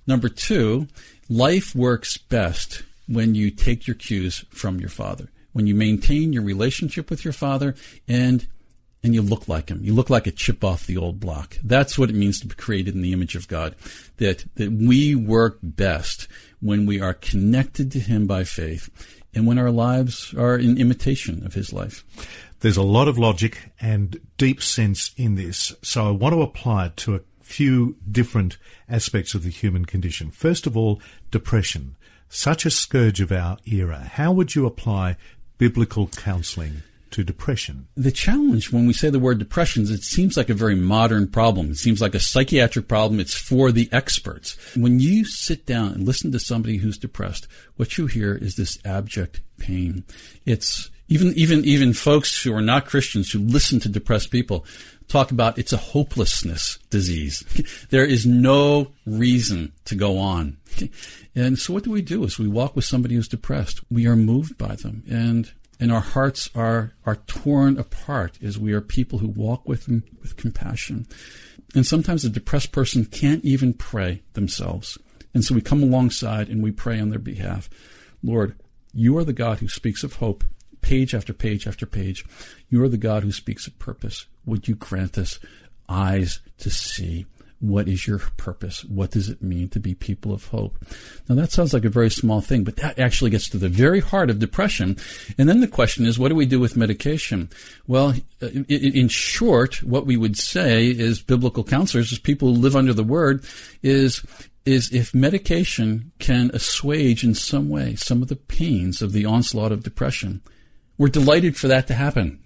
Number 0.08 0.30
two, 0.30 0.88
life 1.30 1.76
works 1.76 2.18
best 2.18 2.84
when 3.08 3.36
you 3.36 3.52
take 3.52 3.88
your 3.88 3.96
cues 3.96 4.46
from 4.50 4.80
your 4.80 4.90
father, 4.90 5.30
when 5.58 5.66
you 5.66 5.74
maintain 5.74 6.32
your 6.32 6.44
relationship 6.44 7.10
with 7.10 7.26
your 7.26 7.34
father 7.34 7.74
and 8.08 8.46
and 9.04 9.16
you 9.16 9.24
look 9.24 9.48
like 9.48 9.70
him. 9.70 9.84
You 9.84 9.94
look 9.96 10.10
like 10.12 10.28
a 10.28 10.32
chip 10.32 10.64
off 10.64 10.86
the 10.86 10.98
old 10.98 11.20
block. 11.20 11.58
That's 11.64 11.98
what 11.98 12.12
it 12.12 12.16
means 12.16 12.40
to 12.42 12.48
be 12.48 12.54
created 12.54 12.94
in 12.94 13.02
the 13.02 13.14
image 13.14 13.36
of 13.36 13.48
God. 13.48 13.76
That, 14.18 14.46
that 14.56 14.72
we 14.72 15.16
work 15.16 15.58
best 15.64 16.28
when 16.60 16.86
we 16.86 17.02
are 17.02 17.14
connected 17.16 17.92
to 17.94 18.00
him 18.00 18.28
by 18.28 18.44
faith 18.44 18.90
and 19.34 19.48
when 19.48 19.58
our 19.58 19.72
lives 19.72 20.32
are 20.38 20.58
in 20.58 20.78
imitation 20.78 21.44
of 21.44 21.56
his 21.56 21.74
life. 21.74 22.06
There's 22.60 22.78
a 22.78 22.84
lot 22.84 23.08
of 23.08 23.18
logic 23.18 23.72
and 23.82 24.20
deep 24.38 24.62
sense 24.62 25.12
in 25.18 25.36
this. 25.36 25.74
So 25.82 26.08
I 26.08 26.12
want 26.12 26.34
to 26.34 26.42
apply 26.44 26.88
it 26.88 26.98
to 26.98 27.16
a 27.16 27.22
few 27.42 27.96
different 28.10 28.58
aspects 28.88 29.34
of 29.34 29.44
the 29.44 29.50
human 29.50 29.86
condition. 29.86 30.30
First 30.30 30.68
of 30.68 30.78
all, 30.78 31.02
depression. 31.32 31.96
Such 32.30 32.66
a 32.66 32.70
scourge 32.70 33.22
of 33.22 33.32
our 33.32 33.58
era. 33.66 34.00
How 34.00 34.34
would 34.34 34.54
you 34.54 34.66
apply 34.66 35.16
biblical 35.58 36.08
counseling 36.08 36.84
to 37.12 37.24
depression? 37.24 37.88
The 37.96 38.12
challenge 38.12 38.72
when 38.72 38.86
we 38.86 38.94
say 38.94 39.10
the 39.10 39.20
word 39.20 39.40
depression 39.40 39.84
it 39.84 40.04
seems 40.04 40.38
like 40.38 40.50
a 40.50 40.54
very 40.54 40.76
modern 40.76 41.28
problem. 41.28 41.72
It 41.72 41.78
seems 41.78 42.02
like 42.02 42.16
a 42.16 42.20
psychiatric 42.20 42.88
problem. 42.88 43.20
It's 43.20 43.34
for 43.34 43.72
the 43.72 43.90
experts. 43.92 44.58
When 44.76 45.00
you 45.00 45.26
sit 45.26 45.66
down 45.66 45.94
and 45.94 46.06
listen 46.06 46.32
to 46.32 46.40
somebody 46.40 46.78
who's 46.78 46.98
depressed, 46.98 47.48
what 47.76 47.98
you 47.98 48.08
hear 48.08 48.36
is 48.36 48.56
this 48.56 48.78
abject 48.86 49.42
pain. 49.58 50.04
It's 50.46 50.90
even 51.08 51.34
even 51.36 51.64
even 51.66 51.94
folks 51.94 52.42
who 52.44 52.54
are 52.54 52.62
not 52.62 52.86
Christians 52.86 53.32
who 53.32 53.40
listen 53.40 53.80
to 53.82 53.90
depressed 53.90 54.32
people 54.32 54.66
talk 55.08 55.32
about 55.32 55.58
it's 55.58 55.74
a 55.74 55.78
hopelessness 55.78 56.80
disease. 56.90 57.44
there 57.90 58.06
is 58.06 58.26
no 58.26 58.92
reason 59.06 59.72
to 59.86 59.96
go 59.96 60.18
on. 60.18 60.58
And 61.36 61.58
so 61.58 61.74
what 61.74 61.84
do 61.84 61.92
we 61.92 62.02
do 62.02 62.24
is 62.24 62.38
we 62.38 62.48
walk 62.48 62.76
with 62.76 62.86
somebody 62.86 63.16
who's 63.16 63.28
depressed. 63.28 63.82
We 63.90 64.08
are 64.08 64.16
moved 64.16 64.58
by 64.58 64.76
them 64.76 65.04
and 65.10 65.52
and 65.80 65.92
our 65.92 66.02
hearts 66.02 66.50
are 66.56 66.94
are 67.06 67.18
torn 67.28 67.78
apart 67.78 68.38
as 68.44 68.58
we 68.58 68.74
are 68.74 68.82
people 68.82 69.20
who 69.20 69.28
walk 69.28 69.68
with 69.68 69.86
them 69.86 70.04
with 70.22 70.38
compassion. 70.38 71.08
And 71.76 71.86
sometimes 71.86 72.26
a 72.26 72.30
depressed 72.30 72.72
person 72.72 73.06
can't 73.06 73.44
even 73.46 73.74
pray 73.74 74.24
themselves. 74.34 74.98
And 75.34 75.44
so 75.44 75.54
we 75.54 75.62
come 75.62 75.84
alongside 75.84 76.50
and 76.50 76.64
we 76.64 76.72
pray 76.72 77.00
on 77.00 77.10
their 77.10 77.20
behalf. 77.20 77.70
Lord, 78.24 78.56
you 78.94 79.18
are 79.18 79.24
the 79.24 79.34
God 79.34 79.60
who 79.60 79.68
speaks 79.68 80.04
of 80.04 80.14
hope 80.14 80.44
page 80.88 81.14
after 81.14 81.34
page 81.34 81.68
after 81.68 81.86
page. 81.86 82.26
You 82.70 82.82
are 82.82 82.90
the 82.90 82.98
God 82.98 83.24
who 83.24 83.32
speaks 83.32 83.68
of 83.68 83.78
purpose. 83.78 84.26
Would 84.46 84.68
you 84.68 84.76
grant 84.76 85.18
us 85.18 85.40
eyes 85.90 86.40
to 86.60 86.70
see? 86.70 87.26
What 87.60 87.88
is 87.90 88.08
your 88.08 88.20
purpose? 88.38 88.86
What 88.86 89.12
does 89.12 89.30
it 89.30 89.42
mean 89.42 89.68
to 89.70 89.80
be 89.80 89.96
people 89.96 90.32
of 90.32 90.46
hope? 90.46 90.78
Now 91.28 91.36
that 91.36 91.52
sounds 91.52 91.74
like 91.74 91.86
a 91.86 91.90
very 91.90 92.12
small 92.12 92.40
thing, 92.40 92.64
but 92.64 92.78
that 92.78 93.00
actually 93.00 93.32
gets 93.32 93.50
to 93.50 93.58
the 93.58 93.68
very 93.68 94.00
heart 94.00 94.30
of 94.30 94.40
depression. 94.40 94.96
And 95.38 95.50
then 95.50 95.60
the 95.60 95.68
question 95.68 96.06
is, 96.06 96.20
what 96.20 96.30
do 96.30 96.36
we 96.36 96.46
do 96.46 96.60
with 96.60 96.78
medication? 96.78 97.50
Well, 97.88 98.14
in 98.40 99.08
short, 99.08 99.82
what 99.82 100.06
we 100.06 100.18
would 100.18 100.38
say 100.38 100.88
is 100.88 101.22
biblical 101.22 101.64
counselors, 101.64 102.14
as 102.14 102.20
people 102.20 102.54
who 102.54 102.62
live 102.62 102.76
under 102.76 102.94
the 102.94 103.04
word, 103.04 103.44
is 103.82 104.24
is 104.66 104.94
if 104.94 105.16
medication 105.16 106.12
can 106.20 106.52
assuage 106.54 107.24
in 107.24 107.34
some 107.34 107.70
way 107.70 107.96
some 107.96 108.22
of 108.22 108.28
the 108.28 108.36
pains 108.36 109.02
of 109.02 109.14
the 109.14 109.26
onslaught 109.26 109.72
of 109.72 109.82
depression, 109.82 110.42
we're 110.98 111.10
delighted 111.10 111.56
for 111.56 111.68
that 111.68 111.88
to 111.88 111.94
happen. 111.94 112.40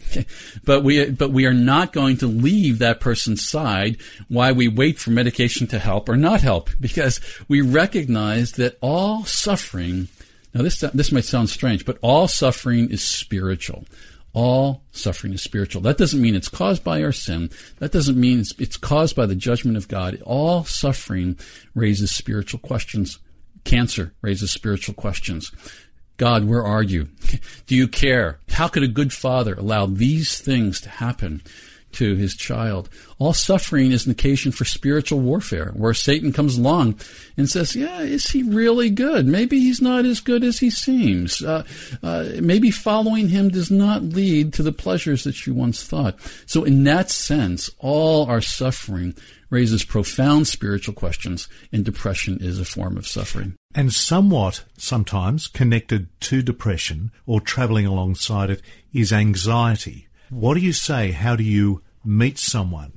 but 0.66 0.84
we, 0.84 1.10
but 1.10 1.32
we 1.32 1.46
are 1.46 1.54
not 1.54 1.94
going 1.94 2.18
to 2.18 2.28
leave 2.28 2.80
that 2.80 3.00
person's 3.00 3.48
side 3.48 3.98
while 4.28 4.54
we 4.54 4.68
wait 4.68 5.00
for 5.00 5.12
medication 5.12 5.68
to 5.68 5.80
help 5.80 6.10
or 6.10 6.18
not 6.18 6.42
help 6.42 6.70
because 6.80 7.20
we 7.48 7.62
recognize 7.62 8.54
that 8.54 8.78
all 8.82 9.24
suffering, 9.24 10.10
now 10.54 10.62
this, 10.62 10.80
this 10.80 11.12
might 11.12 11.26
sound 11.26 11.50
strange, 11.50 11.86
but 11.86 11.98
all 12.02 12.28
suffering 12.28 12.90
is 12.90 13.02
spiritual. 13.02 13.86
All 14.34 14.84
suffering 14.92 15.34
is 15.34 15.42
spiritual. 15.42 15.82
That 15.82 15.98
doesn't 15.98 16.22
mean 16.22 16.36
it's 16.36 16.48
caused 16.48 16.84
by 16.84 17.04
our 17.04 17.12
sin. 17.12 17.50
That 17.80 17.92
doesn't 17.92 18.20
mean 18.20 18.40
it's, 18.40 18.54
it's 18.60 18.78
caused 18.78 19.16
by 19.16 19.26
the 19.26 19.36
judgment 19.36 19.76
of 19.76 19.90
God. 19.90 20.22
All 20.26 20.64
suffering 20.64 21.38
raises 21.76 22.12
spiritual 22.12 22.60
questions. 22.62 23.20
Cancer 23.66 24.14
raises 24.22 24.52
spiritual 24.52 24.96
questions. 24.96 25.52
God, 26.22 26.44
where 26.44 26.64
are 26.64 26.84
you? 26.84 27.10
Do 27.66 27.76
you 27.76 27.88
care? 27.88 28.38
How 28.50 28.68
could 28.68 28.84
a 28.84 28.88
good 28.88 29.12
father 29.12 29.56
allow 29.56 29.88
these 29.88 30.40
things 30.40 30.80
to 30.82 30.90
happen 30.90 31.42
to 31.94 32.14
his 32.14 32.36
child? 32.36 32.92
All 33.18 33.34
suffering 33.34 33.92
is 33.92 34.06
an 34.06 34.12
occasion 34.12 34.52
for 34.52 34.64
spiritual 34.64 35.20
warfare, 35.20 35.72
where 35.76 35.96
Satan 35.96 36.32
comes 36.32 36.60
along 36.60 37.00
and 37.38 37.50
says, 37.50 37.76
Yeah, 37.76 38.02
is 38.02 38.30
he 38.30 38.44
really 38.44 38.92
good? 38.92 39.26
Maybe 39.26 39.62
he's 39.62 39.82
not 39.82 40.06
as 40.06 40.20
good 40.20 40.44
as 40.44 40.60
he 40.60 40.70
seems. 40.70 41.42
Uh, 41.42 41.64
uh, 42.04 42.30
maybe 42.40 42.70
following 42.70 43.30
him 43.30 43.50
does 43.50 43.72
not 43.72 44.04
lead 44.04 44.54
to 44.54 44.62
the 44.62 44.72
pleasures 44.72 45.24
that 45.24 45.48
you 45.48 45.56
once 45.56 45.84
thought. 45.84 46.20
So, 46.46 46.64
in 46.64 46.84
that 46.84 47.10
sense, 47.10 47.72
all 47.80 48.28
our 48.28 48.42
suffering 48.42 49.16
raises 49.50 49.84
profound 49.84 50.48
spiritual 50.48 50.94
questions, 50.94 51.48
and 51.72 51.84
depression 51.84 52.38
is 52.42 52.60
a 52.60 52.66
form 52.66 52.96
of 52.96 53.08
suffering. 53.08 53.58
And 53.74 53.94
somewhat, 53.94 54.66
sometimes, 54.78 55.48
connected 55.48 56.08
to 56.22 56.42
depression 56.42 57.12
or 57.26 57.40
travelling 57.40 57.86
alongside 57.86 58.50
it 58.50 58.62
is 58.94 59.14
anxiety. 59.14 60.08
What 60.30 60.56
do 60.56 60.60
you 60.60 60.74
say? 60.74 61.12
How 61.12 61.36
do 61.36 61.44
you 61.44 61.82
meet 62.04 62.38
someone 62.38 62.92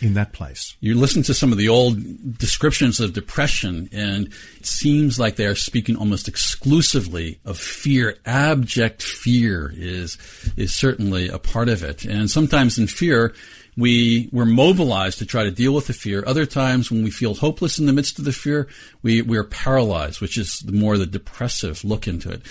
in 0.00 0.14
that 0.14 0.32
place? 0.32 0.76
You 0.80 0.94
listen 0.94 1.22
to 1.24 1.34
some 1.34 1.52
of 1.52 1.58
the 1.58 1.68
old 1.68 2.38
descriptions 2.38 3.00
of 3.00 3.12
depression, 3.12 3.90
and 3.92 4.28
it 4.56 4.66
seems 4.66 5.18
like 5.18 5.36
they 5.36 5.46
are 5.46 5.54
speaking 5.54 5.96
almost 5.96 6.26
exclusively 6.26 7.38
of 7.44 7.58
fear. 7.58 8.16
Abject 8.24 9.02
fear 9.02 9.72
is 9.76 10.16
is 10.56 10.74
certainly 10.74 11.28
a 11.28 11.38
part 11.38 11.68
of 11.68 11.82
it, 11.82 12.04
and 12.04 12.30
sometimes 12.30 12.78
in 12.78 12.86
fear 12.86 13.34
we 13.76 14.28
we're 14.32 14.44
mobilized 14.44 15.18
to 15.18 15.26
try 15.26 15.44
to 15.44 15.50
deal 15.50 15.74
with 15.74 15.86
the 15.86 15.92
fear. 15.92 16.24
Other 16.26 16.46
times, 16.46 16.90
when 16.90 17.02
we 17.02 17.10
feel 17.10 17.34
hopeless 17.34 17.78
in 17.78 17.86
the 17.86 17.92
midst 17.92 18.18
of 18.18 18.24
the 18.24 18.32
fear, 18.32 18.68
we 19.02 19.22
we 19.22 19.36
are 19.36 19.44
paralyzed, 19.44 20.20
which 20.20 20.38
is 20.38 20.60
the 20.60 20.72
more 20.72 20.98
the 20.98 21.06
depressive 21.06 21.84
look 21.84 22.06
into 22.06 22.30
it. 22.30 22.42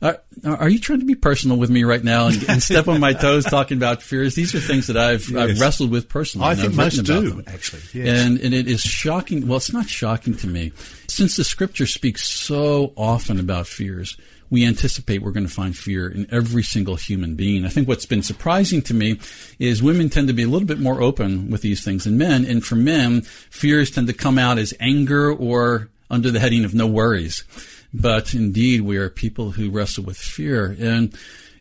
Uh, 0.00 0.14
are 0.44 0.68
you 0.68 0.78
trying 0.78 1.00
to 1.00 1.04
be 1.04 1.16
personal 1.16 1.56
with 1.56 1.70
me 1.70 1.82
right 1.82 2.04
now 2.04 2.28
and, 2.28 2.48
and, 2.48 2.62
step 2.62 2.86
on 2.86 3.00
my 3.00 3.12
toes 3.12 3.44
talking 3.44 3.76
about 3.76 4.00
fears? 4.00 4.36
These 4.36 4.54
are 4.54 4.60
things 4.60 4.86
that 4.86 4.96
I've, 4.96 5.28
yes. 5.28 5.50
I've 5.50 5.60
wrestled 5.60 5.90
with 5.90 6.08
personally. 6.08 6.46
I 6.46 6.54
think 6.54 6.74
most 6.74 7.02
do, 7.02 7.30
them. 7.30 7.44
actually. 7.48 7.82
Yes. 7.92 8.24
And, 8.24 8.38
and 8.38 8.54
it 8.54 8.68
is 8.68 8.80
shocking. 8.80 9.48
Well, 9.48 9.56
it's 9.56 9.72
not 9.72 9.88
shocking 9.88 10.36
to 10.36 10.46
me. 10.46 10.70
Since 11.08 11.36
the 11.36 11.42
scripture 11.42 11.86
speaks 11.86 12.28
so 12.28 12.92
often 12.94 13.40
about 13.40 13.66
fears, 13.66 14.16
we 14.50 14.64
anticipate 14.64 15.22
we're 15.22 15.32
going 15.32 15.46
to 15.46 15.52
find 15.52 15.76
fear 15.76 16.08
in 16.08 16.26
every 16.32 16.62
single 16.62 16.96
human 16.96 17.34
being. 17.34 17.64
I 17.64 17.68
think 17.68 17.88
what's 17.88 18.06
been 18.06 18.22
surprising 18.22 18.82
to 18.82 18.94
me 18.94 19.20
is 19.58 19.82
women 19.82 20.08
tend 20.08 20.28
to 20.28 20.34
be 20.34 20.42
a 20.42 20.48
little 20.48 20.66
bit 20.66 20.80
more 20.80 21.02
open 21.02 21.50
with 21.50 21.62
these 21.62 21.84
things 21.84 22.04
than 22.04 22.18
men. 22.18 22.44
And 22.44 22.64
for 22.64 22.76
men, 22.76 23.22
fears 23.22 23.90
tend 23.90 24.06
to 24.06 24.12
come 24.12 24.38
out 24.38 24.58
as 24.58 24.74
anger 24.80 25.32
or 25.32 25.88
under 26.10 26.30
the 26.30 26.40
heading 26.40 26.64
of 26.64 26.74
no 26.74 26.86
worries. 26.86 27.44
But 27.92 28.34
indeed, 28.34 28.82
we 28.82 28.96
are 28.96 29.10
people 29.10 29.52
who 29.52 29.70
wrestle 29.70 30.04
with 30.04 30.16
fear. 30.16 30.76
And 30.78 31.16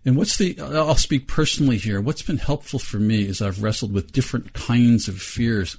and 0.05 0.15
what's 0.15 0.37
the, 0.37 0.57
I'll 0.61 0.95
speak 0.95 1.27
personally 1.27 1.77
here. 1.77 1.99
What's 1.99 2.21
been 2.21 2.37
helpful 2.37 2.79
for 2.79 2.97
me 2.97 3.23
is 3.23 3.41
I've 3.41 3.61
wrestled 3.61 3.91
with 3.91 4.13
different 4.13 4.53
kinds 4.53 5.09
of 5.09 5.21
fears. 5.21 5.75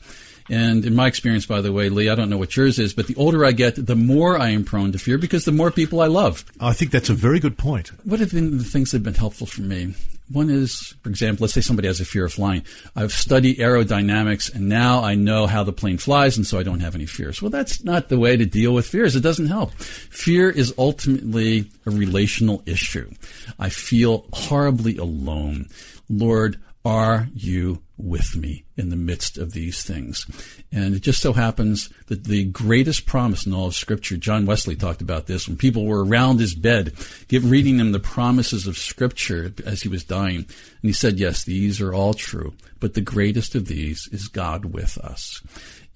And 0.50 0.84
in 0.84 0.94
my 0.94 1.06
experience, 1.06 1.46
by 1.46 1.60
the 1.60 1.72
way, 1.72 1.88
Lee, 1.88 2.08
I 2.08 2.14
don't 2.14 2.30
know 2.30 2.38
what 2.38 2.56
yours 2.56 2.78
is, 2.78 2.94
but 2.94 3.06
the 3.06 3.16
older 3.16 3.44
I 3.44 3.52
get, 3.52 3.86
the 3.86 3.96
more 3.96 4.38
I 4.38 4.50
am 4.50 4.64
prone 4.64 4.92
to 4.92 4.98
fear 4.98 5.18
because 5.18 5.44
the 5.44 5.52
more 5.52 5.70
people 5.70 6.00
I 6.00 6.06
love. 6.06 6.44
I 6.60 6.72
think 6.72 6.90
that's 6.90 7.10
a 7.10 7.14
very 7.14 7.40
good 7.40 7.58
point. 7.58 7.88
What 8.04 8.20
have 8.20 8.32
been 8.32 8.58
the 8.58 8.64
things 8.64 8.90
that 8.90 8.98
have 8.98 9.04
been 9.04 9.14
helpful 9.14 9.46
for 9.46 9.62
me? 9.62 9.94
One 10.30 10.50
is, 10.50 10.94
for 11.02 11.08
example, 11.08 11.44
let's 11.44 11.54
say 11.54 11.62
somebody 11.62 11.88
has 11.88 12.00
a 12.00 12.04
fear 12.04 12.26
of 12.26 12.34
flying. 12.34 12.62
I've 12.94 13.12
studied 13.12 13.58
aerodynamics 13.58 14.54
and 14.54 14.68
now 14.68 15.02
I 15.02 15.14
know 15.14 15.46
how 15.46 15.64
the 15.64 15.72
plane 15.72 15.96
flies 15.96 16.36
and 16.36 16.46
so 16.46 16.58
I 16.58 16.62
don't 16.62 16.80
have 16.80 16.94
any 16.94 17.06
fears. 17.06 17.40
Well, 17.40 17.50
that's 17.50 17.82
not 17.82 18.08
the 18.10 18.18
way 18.18 18.36
to 18.36 18.44
deal 18.44 18.74
with 18.74 18.86
fears. 18.86 19.16
It 19.16 19.22
doesn't 19.22 19.46
help. 19.46 19.72
Fear 19.72 20.50
is 20.50 20.74
ultimately 20.76 21.70
a 21.86 21.90
relational 21.90 22.62
issue. 22.66 23.10
I 23.58 23.70
feel 23.70 24.26
horribly 24.34 24.98
alone. 24.98 25.68
Lord, 26.10 26.60
are 26.84 27.28
you 27.34 27.82
with 27.98 28.36
me 28.36 28.64
in 28.76 28.88
the 28.88 28.96
midst 28.96 29.36
of 29.36 29.52
these 29.52 29.82
things? 29.82 30.26
And 30.72 30.94
it 30.94 31.00
just 31.00 31.20
so 31.20 31.32
happens 31.32 31.90
that 32.06 32.24
the 32.24 32.44
greatest 32.44 33.04
promise 33.04 33.44
in 33.44 33.52
all 33.52 33.66
of 33.66 33.74
Scripture, 33.74 34.16
John 34.16 34.46
Wesley 34.46 34.76
talked 34.76 35.02
about 35.02 35.26
this 35.26 35.46
when 35.46 35.56
people 35.56 35.84
were 35.84 36.04
around 36.04 36.40
his 36.40 36.54
bed, 36.54 36.94
give, 37.28 37.50
reading 37.50 37.78
him 37.78 37.92
the 37.92 38.00
promises 38.00 38.66
of 38.66 38.78
Scripture 38.78 39.52
as 39.66 39.82
he 39.82 39.88
was 39.88 40.04
dying. 40.04 40.36
And 40.36 40.46
he 40.82 40.92
said, 40.92 41.18
Yes, 41.18 41.44
these 41.44 41.80
are 41.80 41.92
all 41.92 42.14
true, 42.14 42.54
but 42.80 42.94
the 42.94 43.00
greatest 43.00 43.54
of 43.54 43.66
these 43.66 44.08
is 44.12 44.28
God 44.28 44.66
with 44.66 44.96
us. 44.98 45.42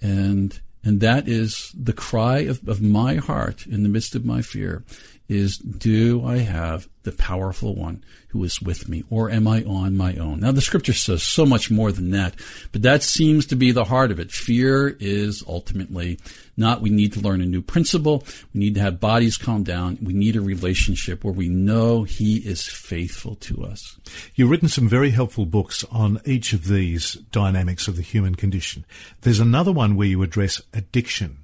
And 0.00 0.60
and 0.84 1.00
that 1.00 1.28
is 1.28 1.72
the 1.78 1.92
cry 1.92 2.40
of, 2.40 2.68
of 2.68 2.82
my 2.82 3.16
heart 3.16 3.66
in 3.66 3.82
the 3.82 3.88
midst 3.88 4.14
of 4.14 4.24
my 4.24 4.42
fear 4.42 4.84
is 5.28 5.58
do 5.58 6.24
I 6.26 6.38
have 6.38 6.88
the 7.02 7.12
powerful 7.12 7.74
one 7.74 8.04
who 8.28 8.42
is 8.44 8.62
with 8.62 8.88
me 8.88 9.04
or 9.10 9.30
am 9.30 9.46
I 9.46 9.62
on 9.64 9.96
my 9.96 10.14
own? 10.16 10.40
Now 10.40 10.52
the 10.52 10.60
scripture 10.60 10.92
says 10.92 11.22
so 11.22 11.44
much 11.44 11.70
more 11.70 11.92
than 11.92 12.10
that, 12.10 12.34
but 12.70 12.82
that 12.82 13.02
seems 13.02 13.46
to 13.46 13.56
be 13.56 13.72
the 13.72 13.84
heart 13.84 14.10
of 14.10 14.20
it. 14.20 14.30
Fear 14.30 14.96
is 15.00 15.42
ultimately 15.46 16.18
not 16.56 16.80
we 16.80 16.90
need 16.90 17.12
to 17.14 17.20
learn 17.20 17.40
a 17.40 17.46
new 17.46 17.62
principle. 17.62 18.24
We 18.54 18.60
need 18.60 18.74
to 18.74 18.80
have 18.80 19.00
bodies 19.00 19.36
calm 19.36 19.62
down. 19.62 19.98
We 20.02 20.12
need 20.12 20.36
a 20.36 20.40
relationship 20.40 21.24
where 21.24 21.32
we 21.32 21.48
know 21.48 22.04
he 22.04 22.36
is 22.36 22.66
faithful 22.66 23.36
to 23.36 23.64
us. 23.64 23.98
You've 24.34 24.50
written 24.50 24.68
some 24.68 24.88
very 24.88 25.10
helpful 25.10 25.46
books 25.46 25.84
on 25.90 26.20
each 26.24 26.52
of 26.52 26.68
these 26.68 27.14
dynamics 27.32 27.88
of 27.88 27.96
the 27.96 28.02
human 28.02 28.34
condition. 28.34 28.84
There's 29.22 29.40
another 29.40 29.72
one 29.72 29.96
where 29.96 30.08
you 30.08 30.22
address 30.22 30.60
addiction. 30.72 31.38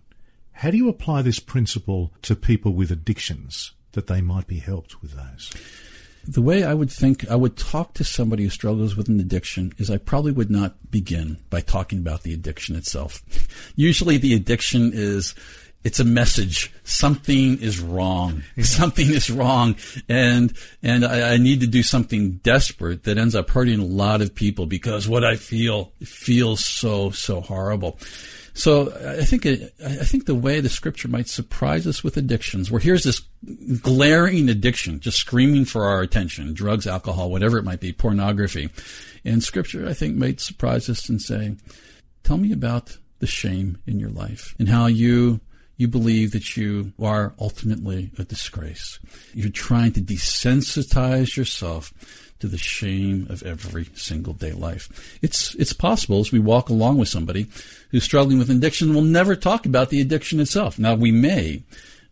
How 0.52 0.70
do 0.70 0.76
you 0.76 0.88
apply 0.88 1.22
this 1.22 1.38
principle 1.38 2.12
to 2.22 2.34
people 2.34 2.74
with 2.74 2.90
addictions? 2.90 3.72
That 3.92 4.06
they 4.06 4.20
might 4.20 4.46
be 4.46 4.58
helped 4.58 5.02
with 5.02 5.12
those? 5.12 5.52
The 6.26 6.42
way 6.42 6.62
I 6.62 6.74
would 6.74 6.90
think 6.90 7.28
I 7.30 7.36
would 7.36 7.56
talk 7.56 7.94
to 7.94 8.04
somebody 8.04 8.44
who 8.44 8.50
struggles 8.50 8.96
with 8.96 9.08
an 9.08 9.18
addiction 9.18 9.72
is 9.78 9.90
I 9.90 9.96
probably 9.96 10.32
would 10.32 10.50
not 10.50 10.90
begin 10.90 11.38
by 11.48 11.60
talking 11.60 12.00
about 12.00 12.22
the 12.22 12.34
addiction 12.34 12.76
itself. 12.76 13.22
Usually 13.76 14.18
the 14.18 14.34
addiction 14.34 14.90
is 14.92 15.34
it's 15.84 16.00
a 16.00 16.04
message. 16.04 16.72
Something 16.84 17.60
is 17.62 17.80
wrong. 17.80 18.42
Something 18.60 19.10
is 19.10 19.30
wrong, 19.30 19.76
and 20.08 20.52
and 20.82 21.04
I, 21.04 21.34
I, 21.34 21.36
need 21.36 21.60
to 21.60 21.66
do 21.66 21.82
something 21.82 22.32
desperate 22.42 23.04
that 23.04 23.16
ends 23.16 23.34
up 23.34 23.48
hurting 23.48 23.78
a 23.78 23.84
lot 23.84 24.20
of 24.20 24.34
people 24.34 24.66
because 24.66 25.08
what 25.08 25.24
I 25.24 25.36
feel 25.36 25.92
feels 26.04 26.64
so 26.64 27.10
so 27.10 27.40
horrible. 27.40 27.98
So 28.58 28.92
I 29.20 29.24
think 29.24 29.46
it, 29.46 29.72
I 29.84 30.04
think 30.04 30.26
the 30.26 30.34
way 30.34 30.60
the 30.60 30.68
scripture 30.68 31.06
might 31.06 31.28
surprise 31.28 31.86
us 31.86 32.02
with 32.02 32.16
addictions, 32.16 32.72
where 32.72 32.80
here's 32.80 33.04
this 33.04 33.20
glaring 33.80 34.48
addiction 34.48 34.98
just 34.98 35.18
screaming 35.18 35.64
for 35.64 35.84
our 35.84 36.02
attention, 36.02 36.54
drugs, 36.54 36.84
alcohol, 36.84 37.30
whatever 37.30 37.56
it 37.58 37.64
might 37.64 37.78
be, 37.78 37.92
pornography, 37.92 38.68
and 39.24 39.44
scripture 39.44 39.86
I 39.88 39.94
think 39.94 40.16
might 40.16 40.40
surprise 40.40 40.88
us 40.90 41.08
and 41.08 41.22
say, 41.22 41.54
"Tell 42.24 42.36
me 42.36 42.50
about 42.50 42.98
the 43.20 43.28
shame 43.28 43.78
in 43.86 44.00
your 44.00 44.10
life 44.10 44.56
and 44.58 44.68
how 44.68 44.86
you 44.86 45.40
you 45.78 45.88
believe 45.88 46.32
that 46.32 46.56
you 46.56 46.92
are 47.00 47.32
ultimately 47.40 48.10
a 48.18 48.24
disgrace. 48.24 48.98
You're 49.32 49.48
trying 49.50 49.92
to 49.92 50.00
desensitize 50.00 51.36
yourself 51.36 51.94
to 52.40 52.48
the 52.48 52.58
shame 52.58 53.26
of 53.30 53.42
every 53.44 53.86
single 53.94 54.32
day 54.32 54.52
life. 54.52 55.18
It's 55.22 55.54
it's 55.54 55.72
possible 55.72 56.20
as 56.20 56.30
we 56.30 56.40
walk 56.40 56.68
along 56.68 56.98
with 56.98 57.08
somebody 57.08 57.46
who's 57.90 58.04
struggling 58.04 58.38
with 58.38 58.50
addiction, 58.50 58.92
we'll 58.92 59.02
never 59.02 59.34
talk 59.34 59.66
about 59.66 59.88
the 59.90 60.00
addiction 60.00 60.40
itself. 60.40 60.78
Now 60.78 60.94
we 60.94 61.12
may, 61.12 61.62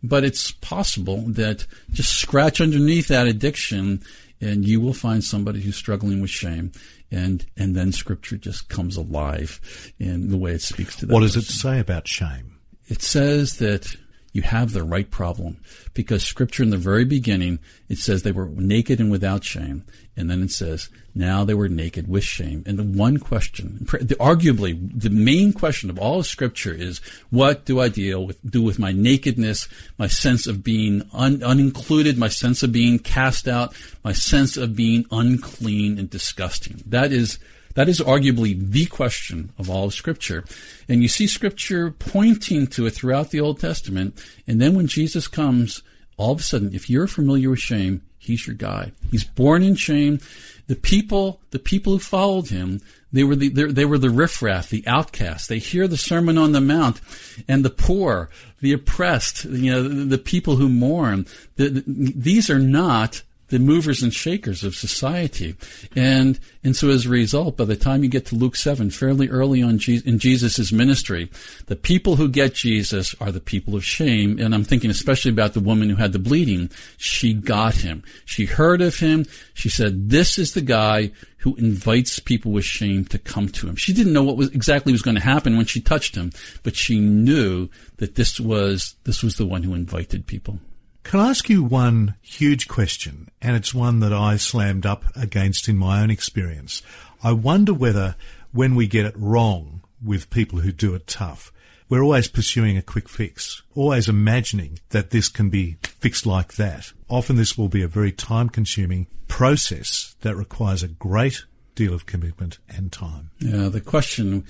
but 0.01 0.23
it's 0.23 0.51
possible 0.51 1.21
that 1.27 1.65
just 1.91 2.13
scratch 2.15 2.59
underneath 2.59 3.09
that 3.09 3.27
addiction 3.27 4.01
and 4.39 4.65
you 4.65 4.79
will 4.79 4.93
find 4.93 5.23
somebody 5.23 5.61
who's 5.61 5.75
struggling 5.75 6.21
with 6.21 6.29
shame 6.29 6.71
and 7.11 7.45
and 7.57 7.75
then 7.75 7.91
scripture 7.91 8.37
just 8.37 8.69
comes 8.69 8.95
alive 8.95 9.59
in 9.99 10.29
the 10.29 10.37
way 10.37 10.51
it 10.53 10.61
speaks 10.61 10.95
to 10.97 11.05
them. 11.05 11.13
What 11.13 11.21
does 11.21 11.35
person. 11.35 11.49
it 11.49 11.53
say 11.53 11.79
about 11.79 12.07
shame? 12.07 12.56
It 12.87 13.01
says 13.01 13.57
that 13.57 13.95
you 14.37 14.43
have 14.43 14.71
the 14.71 14.83
right 14.83 15.09
problem 15.09 15.57
because 15.95 16.23
scripture 16.23 16.61
in 16.61 16.69
the 16.69 16.77
very 16.77 17.05
beginning 17.05 17.57
it 17.89 17.97
says 17.97 18.21
they 18.21 18.31
were 18.31 18.45
naked 18.49 18.99
and 18.99 19.09
without 19.09 19.43
shame. 19.43 19.83
And 20.15 20.29
then 20.29 20.43
it 20.43 20.51
says 20.51 20.89
now 21.15 21.43
they 21.43 21.55
were 21.55 21.69
naked 21.69 22.07
with 22.07 22.23
shame. 22.23 22.61
And 22.67 22.77
the 22.77 22.83
one 22.83 23.17
question 23.17 23.79
the, 23.79 24.15
arguably 24.19 24.77
the 24.93 25.09
main 25.09 25.53
question 25.53 25.89
of 25.89 25.97
all 25.97 26.19
of 26.19 26.27
scripture 26.27 26.73
is 26.73 26.99
what 27.31 27.65
do 27.65 27.79
i 27.79 27.89
deal 27.89 28.27
with 28.27 28.37
do 28.47 28.61
with 28.61 28.77
my 28.77 28.91
nakedness 28.91 29.67
my 29.97 30.07
sense 30.07 30.45
of 30.45 30.63
being 30.63 31.01
un, 31.13 31.39
unincluded 31.39 32.17
my 32.17 32.27
sense 32.27 32.61
of 32.61 32.71
being 32.71 32.99
cast 32.99 33.47
out 33.47 33.73
my 34.03 34.13
sense 34.13 34.55
of 34.55 34.75
being 34.75 35.05
unclean 35.09 35.97
and 35.97 36.11
disgusting? 36.11 36.83
That 36.85 37.11
is 37.11 37.39
that 37.77 37.87
is 37.87 38.01
arguably 38.01 38.59
the 38.59 38.87
question 38.87 39.51
of 39.59 39.69
all 39.69 39.85
of 39.85 39.93
Scripture. 39.93 40.43
And 40.89 41.03
you 41.03 41.07
see 41.07 41.27
Scripture 41.27 41.91
pointing 41.91 42.65
to 42.69 42.87
it 42.87 42.95
throughout 42.95 43.29
the 43.29 43.39
Old 43.39 43.59
Testament. 43.59 44.19
And 44.47 44.59
then 44.59 44.73
when 44.73 44.87
Jesus 44.87 45.27
comes, 45.27 45.83
all 46.17 46.31
of 46.31 46.39
a 46.39 46.43
sudden, 46.43 46.73
if 46.73 46.89
you're 46.89 47.05
familiar 47.05 47.51
with 47.51 47.59
shame, 47.59 48.01
he's 48.17 48.47
your 48.47 48.55
guy. 48.55 48.93
He's 49.11 49.23
born 49.23 49.61
in 49.61 49.75
shame. 49.75 50.19
The 50.65 50.75
people, 50.75 51.39
the 51.51 51.59
people 51.59 51.93
who 51.93 51.99
followed 51.99 52.47
him, 52.47 52.81
they 53.13 53.23
were 53.23 53.35
the 53.35 53.49
they 53.49 53.85
were 53.85 53.99
the 53.99 54.09
riffraff, 54.09 54.71
the 54.71 54.83
outcasts. 54.87 55.47
They 55.47 55.59
hear 55.59 55.87
the 55.87 55.97
Sermon 55.97 56.39
on 56.39 56.53
the 56.53 56.61
Mount, 56.61 56.99
and 57.47 57.63
the 57.63 57.69
poor, 57.69 58.31
the 58.59 58.73
oppressed, 58.73 59.45
you 59.45 59.71
know, 59.71 59.83
the, 59.83 60.03
the 60.03 60.17
people 60.17 60.55
who 60.55 60.67
mourn. 60.67 61.27
The, 61.57 61.69
the, 61.69 61.83
these 61.85 62.49
are 62.49 62.59
not 62.59 63.21
the 63.49 63.59
movers 63.59 64.03
and 64.03 64.13
shakers 64.13 64.63
of 64.63 64.75
society. 64.75 65.55
And, 65.95 66.39
and 66.63 66.75
so 66.75 66.89
as 66.89 67.05
a 67.05 67.09
result, 67.09 67.57
by 67.57 67.65
the 67.65 67.75
time 67.75 68.03
you 68.03 68.09
get 68.09 68.25
to 68.27 68.35
Luke 68.35 68.55
7, 68.55 68.89
fairly 68.89 69.29
early 69.29 69.63
on 69.63 69.79
in 69.87 70.19
Jesus' 70.19 70.71
ministry, 70.71 71.29
the 71.67 71.75
people 71.75 72.17
who 72.17 72.27
get 72.27 72.53
Jesus 72.53 73.15
are 73.21 73.31
the 73.31 73.39
people 73.39 73.75
of 73.75 73.85
shame. 73.85 74.39
And 74.39 74.53
I'm 74.53 74.63
thinking 74.63 74.89
especially 74.89 75.31
about 75.31 75.53
the 75.53 75.59
woman 75.59 75.89
who 75.89 75.95
had 75.95 76.13
the 76.13 76.19
bleeding. 76.19 76.69
She 76.97 77.33
got 77.33 77.75
him. 77.75 78.03
She 78.25 78.45
heard 78.45 78.81
of 78.81 78.99
him. 78.99 79.25
She 79.53 79.69
said, 79.69 80.09
this 80.09 80.37
is 80.37 80.53
the 80.53 80.61
guy 80.61 81.11
who 81.37 81.55
invites 81.55 82.19
people 82.19 82.51
with 82.51 82.65
shame 82.65 83.05
to 83.05 83.17
come 83.17 83.47
to 83.47 83.69
him. 83.69 83.75
She 83.75 83.93
didn't 83.93 84.13
know 84.13 84.23
what 84.23 84.37
was 84.37 84.49
exactly 84.49 84.91
was 84.91 85.01
going 85.01 85.15
to 85.15 85.21
happen 85.21 85.55
when 85.55 85.65
she 85.65 85.79
touched 85.79 86.15
him, 86.15 86.31
but 86.63 86.75
she 86.75 86.99
knew 86.99 87.69
that 87.97 88.15
this 88.15 88.39
was, 88.39 88.95
this 89.05 89.23
was 89.23 89.37
the 89.37 89.45
one 89.45 89.63
who 89.63 89.73
invited 89.73 90.27
people. 90.27 90.59
Can 91.07 91.21
I 91.21 91.29
ask 91.29 91.47
you 91.47 91.63
one 91.63 92.15
huge 92.21 92.67
question? 92.67 93.29
And 93.41 93.55
it's 93.55 93.73
one 93.73 94.01
that 94.01 94.11
I 94.11 94.35
slammed 94.35 94.85
up 94.85 95.05
against 95.15 95.69
in 95.69 95.77
my 95.77 96.01
own 96.01 96.11
experience. 96.11 96.81
I 97.23 97.31
wonder 97.31 97.73
whether 97.73 98.17
when 98.51 98.75
we 98.75 98.87
get 98.87 99.05
it 99.05 99.15
wrong 99.15 99.83
with 100.03 100.29
people 100.29 100.59
who 100.59 100.73
do 100.73 100.95
it 100.95 101.07
tough, 101.07 101.53
we're 101.87 102.03
always 102.03 102.27
pursuing 102.27 102.75
a 102.75 102.81
quick 102.81 103.07
fix, 103.07 103.61
always 103.73 104.09
imagining 104.09 104.79
that 104.89 105.11
this 105.11 105.29
can 105.29 105.49
be 105.49 105.77
fixed 105.81 106.25
like 106.25 106.55
that. 106.55 106.91
Often 107.07 107.37
this 107.37 107.57
will 107.57 107.69
be 107.69 107.83
a 107.83 107.87
very 107.87 108.11
time 108.11 108.49
consuming 108.49 109.07
process 109.29 110.13
that 110.23 110.35
requires 110.35 110.83
a 110.83 110.89
great 110.89 111.45
deal 111.77 111.93
of 111.93 112.07
commitment 112.07 112.57
and 112.67 112.91
time. 112.91 113.29
Yeah, 113.39 113.69
the 113.69 113.79
question, 113.79 114.45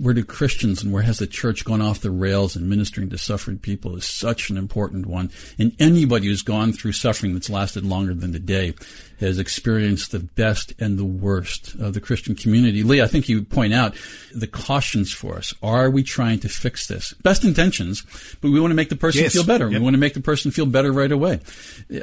where 0.00 0.12
do 0.12 0.24
Christians 0.24 0.82
and 0.82 0.92
where 0.92 1.04
has 1.04 1.18
the 1.18 1.28
church 1.28 1.64
gone 1.64 1.80
off 1.80 2.00
the 2.00 2.10
rails 2.10 2.56
in 2.56 2.68
ministering 2.68 3.08
to 3.10 3.18
suffering 3.18 3.58
people 3.58 3.96
is 3.96 4.04
such 4.04 4.50
an 4.50 4.56
important 4.56 5.06
one. 5.06 5.30
And 5.58 5.74
anybody 5.78 6.26
who's 6.26 6.42
gone 6.42 6.72
through 6.72 6.92
suffering 6.92 7.34
that's 7.34 7.48
lasted 7.48 7.84
longer 7.84 8.14
than 8.14 8.32
the 8.32 8.40
day 8.40 8.74
has 9.20 9.38
experienced 9.38 10.10
the 10.10 10.18
best 10.18 10.74
and 10.80 10.98
the 10.98 11.04
worst 11.04 11.74
of 11.76 11.94
the 11.94 12.00
Christian 12.00 12.34
community. 12.34 12.82
Lee, 12.82 13.00
I 13.00 13.06
think 13.06 13.28
you 13.28 13.44
point 13.44 13.72
out 13.72 13.94
the 14.34 14.48
cautions 14.48 15.12
for 15.12 15.36
us. 15.36 15.54
Are 15.62 15.88
we 15.88 16.02
trying 16.02 16.40
to 16.40 16.48
fix 16.48 16.88
this? 16.88 17.12
Best 17.22 17.44
intentions, 17.44 18.02
but 18.40 18.50
we 18.50 18.58
want 18.58 18.72
to 18.72 18.76
make 18.76 18.88
the 18.88 18.96
person 18.96 19.22
yes. 19.22 19.32
feel 19.32 19.44
better. 19.44 19.70
Yep. 19.70 19.78
We 19.78 19.84
want 19.84 19.94
to 19.94 20.00
make 20.00 20.14
the 20.14 20.20
person 20.20 20.50
feel 20.50 20.66
better 20.66 20.92
right 20.92 21.12
away. 21.12 21.38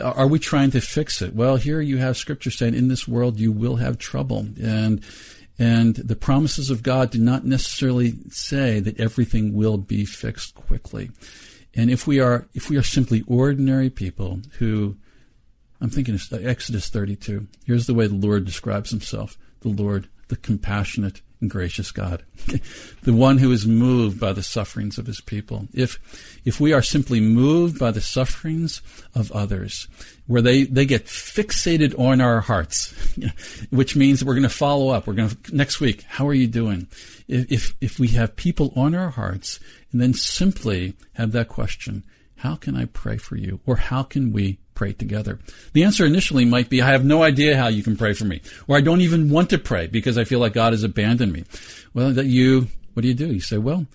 Are 0.01 0.27
we 0.27 0.39
trying 0.39 0.71
to 0.71 0.79
fix 0.79 1.21
it? 1.21 1.35
Well, 1.35 1.57
here 1.57 1.81
you 1.81 1.97
have 1.97 2.15
scripture 2.15 2.51
saying 2.51 2.73
in 2.73 2.87
this 2.87 3.05
world 3.05 3.37
you 3.37 3.51
will 3.51 3.75
have 3.75 3.97
trouble. 3.97 4.47
And 4.69 5.03
and 5.57 5.95
the 5.95 6.15
promises 6.15 6.69
of 6.69 6.83
God 6.83 7.11
do 7.11 7.19
not 7.19 7.45
necessarily 7.45 8.13
say 8.29 8.79
that 8.79 8.99
everything 8.99 9.53
will 9.53 9.77
be 9.77 10.05
fixed 10.05 10.55
quickly. 10.55 11.11
And 11.75 11.91
if 11.91 12.07
we 12.07 12.19
are 12.19 12.47
if 12.53 12.69
we 12.69 12.77
are 12.77 12.83
simply 12.83 13.23
ordinary 13.27 13.89
people 13.89 14.41
who 14.59 14.97
I'm 15.81 15.89
thinking 15.89 16.15
of 16.15 16.45
Exodus 16.45 16.89
32. 16.89 17.47
Here's 17.65 17.87
the 17.87 17.93
way 17.93 18.07
the 18.07 18.15
Lord 18.15 18.45
describes 18.45 18.89
himself. 18.89 19.37
The 19.61 19.69
Lord, 19.69 20.09
the 20.27 20.35
compassionate 20.35 21.21
and 21.41 21.49
gracious 21.49 21.91
God, 21.91 22.23
the 23.03 23.13
one 23.13 23.37
who 23.37 23.51
is 23.51 23.65
moved 23.65 24.19
by 24.19 24.33
the 24.33 24.43
sufferings 24.43 24.97
of 24.97 25.05
his 25.05 25.21
people. 25.21 25.67
If, 25.73 25.99
if 26.45 26.59
we 26.59 26.73
are 26.73 26.81
simply 26.81 27.19
moved 27.19 27.79
by 27.79 27.91
the 27.91 28.01
sufferings 28.01 28.81
of 29.15 29.31
others, 29.31 29.87
where 30.27 30.41
they, 30.41 30.63
they 30.63 30.85
get 30.85 31.05
fixated 31.05 31.97
on 31.97 32.21
our 32.21 32.41
hearts, 32.41 32.93
which 33.69 33.95
means 33.95 34.23
we're 34.23 34.35
going 34.35 34.43
to 34.43 34.49
follow 34.49 34.89
up. 34.89 35.07
We're 35.07 35.13
going 35.13 35.29
to, 35.29 35.55
next 35.55 35.79
week, 35.79 36.03
how 36.03 36.27
are 36.27 36.33
you 36.33 36.47
doing? 36.47 36.87
If, 37.27 37.51
if, 37.51 37.75
if 37.81 37.99
we 37.99 38.09
have 38.09 38.35
people 38.35 38.73
on 38.75 38.93
our 38.93 39.09
hearts 39.09 39.59
and 39.91 40.01
then 40.01 40.13
simply 40.13 40.95
have 41.13 41.31
that 41.31 41.47
question, 41.47 42.03
how 42.37 42.55
can 42.55 42.75
I 42.75 42.85
pray 42.85 43.17
for 43.17 43.35
you? 43.35 43.59
Or 43.65 43.77
how 43.77 44.03
can 44.03 44.31
we 44.31 44.59
pray 44.79 44.93
together? 44.93 45.37
The 45.73 45.83
answer 45.83 46.05
initially 46.05 46.45
might 46.45 46.69
be, 46.69 46.81
I 46.81 46.91
have 46.91 47.03
no 47.03 47.21
idea 47.21 47.57
how 47.57 47.67
you 47.67 47.83
can 47.83 47.97
pray 47.97 48.13
for 48.13 48.23
me. 48.23 48.39
Or 48.65 48.77
I 48.77 48.81
don't 48.81 49.01
even 49.01 49.29
want 49.29 49.49
to 49.49 49.57
pray 49.57 49.87
because 49.87 50.17
I 50.17 50.23
feel 50.23 50.39
like 50.39 50.53
God 50.53 50.71
has 50.71 50.83
abandoned 50.83 51.33
me. 51.33 51.43
Well, 51.93 52.13
that 52.13 52.27
you, 52.27 52.69
what 52.93 53.01
do 53.01 53.09
you 53.09 53.13
do? 53.13 53.27
You 53.27 53.41
say, 53.41 53.57
well, 53.57 53.87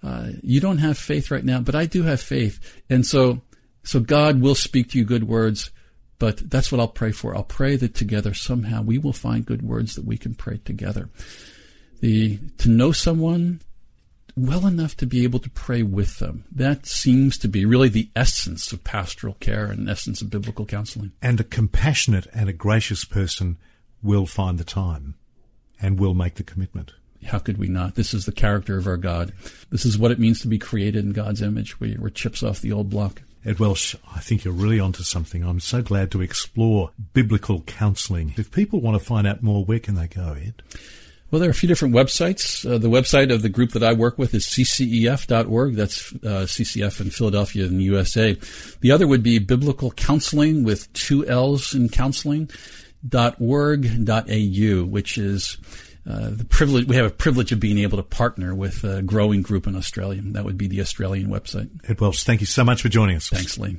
uh, 0.00 0.28
you 0.44 0.60
don't 0.60 0.78
have 0.78 0.96
faith 0.96 1.32
right 1.32 1.44
now, 1.44 1.58
but 1.58 1.74
I 1.74 1.86
do 1.86 2.04
have 2.04 2.20
faith. 2.20 2.60
And 2.88 3.04
so, 3.04 3.42
so 3.82 3.98
God 3.98 4.40
will 4.40 4.54
speak 4.54 4.90
to 4.90 4.98
you 4.98 5.04
good 5.04 5.24
words, 5.24 5.72
but 6.20 6.48
that's 6.48 6.70
what 6.70 6.80
I'll 6.80 6.86
pray 6.86 7.10
for. 7.10 7.34
I'll 7.34 7.42
pray 7.42 7.74
that 7.74 7.94
together 7.94 8.32
somehow 8.32 8.82
we 8.82 8.96
will 8.96 9.12
find 9.12 9.44
good 9.44 9.62
words 9.62 9.96
that 9.96 10.04
we 10.04 10.16
can 10.16 10.36
pray 10.36 10.58
together. 10.58 11.08
The, 11.98 12.38
to 12.58 12.68
know 12.68 12.92
someone 12.92 13.60
well 14.36 14.66
enough 14.66 14.96
to 14.98 15.06
be 15.06 15.24
able 15.24 15.38
to 15.40 15.50
pray 15.50 15.82
with 15.82 16.18
them. 16.18 16.44
That 16.52 16.86
seems 16.86 17.38
to 17.38 17.48
be 17.48 17.64
really 17.64 17.88
the 17.88 18.10
essence 18.14 18.72
of 18.72 18.84
pastoral 18.84 19.36
care 19.40 19.66
and 19.66 19.88
essence 19.88 20.22
of 20.22 20.30
biblical 20.30 20.66
counseling. 20.66 21.12
And 21.22 21.40
a 21.40 21.44
compassionate 21.44 22.26
and 22.32 22.48
a 22.48 22.52
gracious 22.52 23.04
person 23.04 23.56
will 24.02 24.26
find 24.26 24.58
the 24.58 24.64
time 24.64 25.14
and 25.80 25.98
will 25.98 26.14
make 26.14 26.34
the 26.34 26.42
commitment. 26.42 26.92
How 27.26 27.38
could 27.38 27.58
we 27.58 27.68
not? 27.68 27.96
This 27.96 28.14
is 28.14 28.26
the 28.26 28.32
character 28.32 28.78
of 28.78 28.86
our 28.86 28.96
God. 28.96 29.32
This 29.70 29.84
is 29.84 29.98
what 29.98 30.12
it 30.12 30.20
means 30.20 30.40
to 30.42 30.48
be 30.48 30.58
created 30.58 31.04
in 31.04 31.12
God's 31.12 31.42
image. 31.42 31.80
We, 31.80 31.96
we're 31.98 32.10
chips 32.10 32.42
off 32.42 32.60
the 32.60 32.72
old 32.72 32.90
block. 32.90 33.22
Ed 33.44 33.58
Welch, 33.58 33.96
I 34.14 34.20
think 34.20 34.44
you're 34.44 34.54
really 34.54 34.80
onto 34.80 35.02
something. 35.02 35.42
I'm 35.42 35.60
so 35.60 35.80
glad 35.82 36.10
to 36.12 36.20
explore 36.20 36.90
biblical 37.12 37.62
counselling. 37.62 38.34
If 38.36 38.50
people 38.50 38.80
want 38.80 39.00
to 39.00 39.04
find 39.04 39.26
out 39.26 39.42
more, 39.42 39.64
where 39.64 39.78
can 39.78 39.94
they 39.94 40.06
go, 40.06 40.36
Ed? 40.38 40.62
Well, 41.30 41.40
there 41.40 41.48
are 41.48 41.52
a 41.52 41.54
few 41.54 41.68
different 41.68 41.94
websites. 41.94 42.68
Uh, 42.68 42.78
the 42.78 42.88
website 42.88 43.32
of 43.32 43.42
the 43.42 43.50
group 43.50 43.72
that 43.72 43.82
I 43.82 43.92
work 43.92 44.16
with 44.16 44.34
is 44.34 44.46
ccef.org. 44.46 45.74
That's 45.74 46.12
uh, 46.14 46.46
CCF 46.46 47.00
in 47.02 47.10
Philadelphia 47.10 47.66
in 47.66 47.76
the 47.76 47.84
USA. 47.84 48.36
The 48.80 48.92
other 48.92 49.06
would 49.06 49.22
be 49.22 49.38
biblical 49.38 49.90
counseling 49.90 50.64
with 50.64 50.90
two 50.94 51.26
L's 51.26 51.74
in 51.74 51.88
counseling. 51.90 52.50
Dot 53.06 53.36
org 53.40 54.04
dot 54.04 54.28
au, 54.28 54.84
which 54.84 55.18
is 55.18 55.56
uh, 56.08 56.30
the 56.30 56.44
privilege 56.44 56.88
we 56.88 56.96
have 56.96 57.06
a 57.06 57.10
privilege 57.10 57.52
of 57.52 57.60
being 57.60 57.78
able 57.78 57.96
to 57.96 58.02
partner 58.02 58.54
with 58.54 58.82
a 58.82 59.02
growing 59.02 59.40
group 59.40 59.68
in 59.68 59.76
Australia. 59.76 60.20
That 60.24 60.44
would 60.44 60.58
be 60.58 60.66
the 60.66 60.80
Australian 60.80 61.28
website. 61.28 61.68
Ed 61.88 62.00
Welch, 62.00 62.24
thank 62.24 62.40
you 62.40 62.46
so 62.46 62.64
much 62.64 62.82
for 62.82 62.88
joining 62.88 63.14
us. 63.14 63.28
Thanks, 63.28 63.56
Lee. 63.56 63.78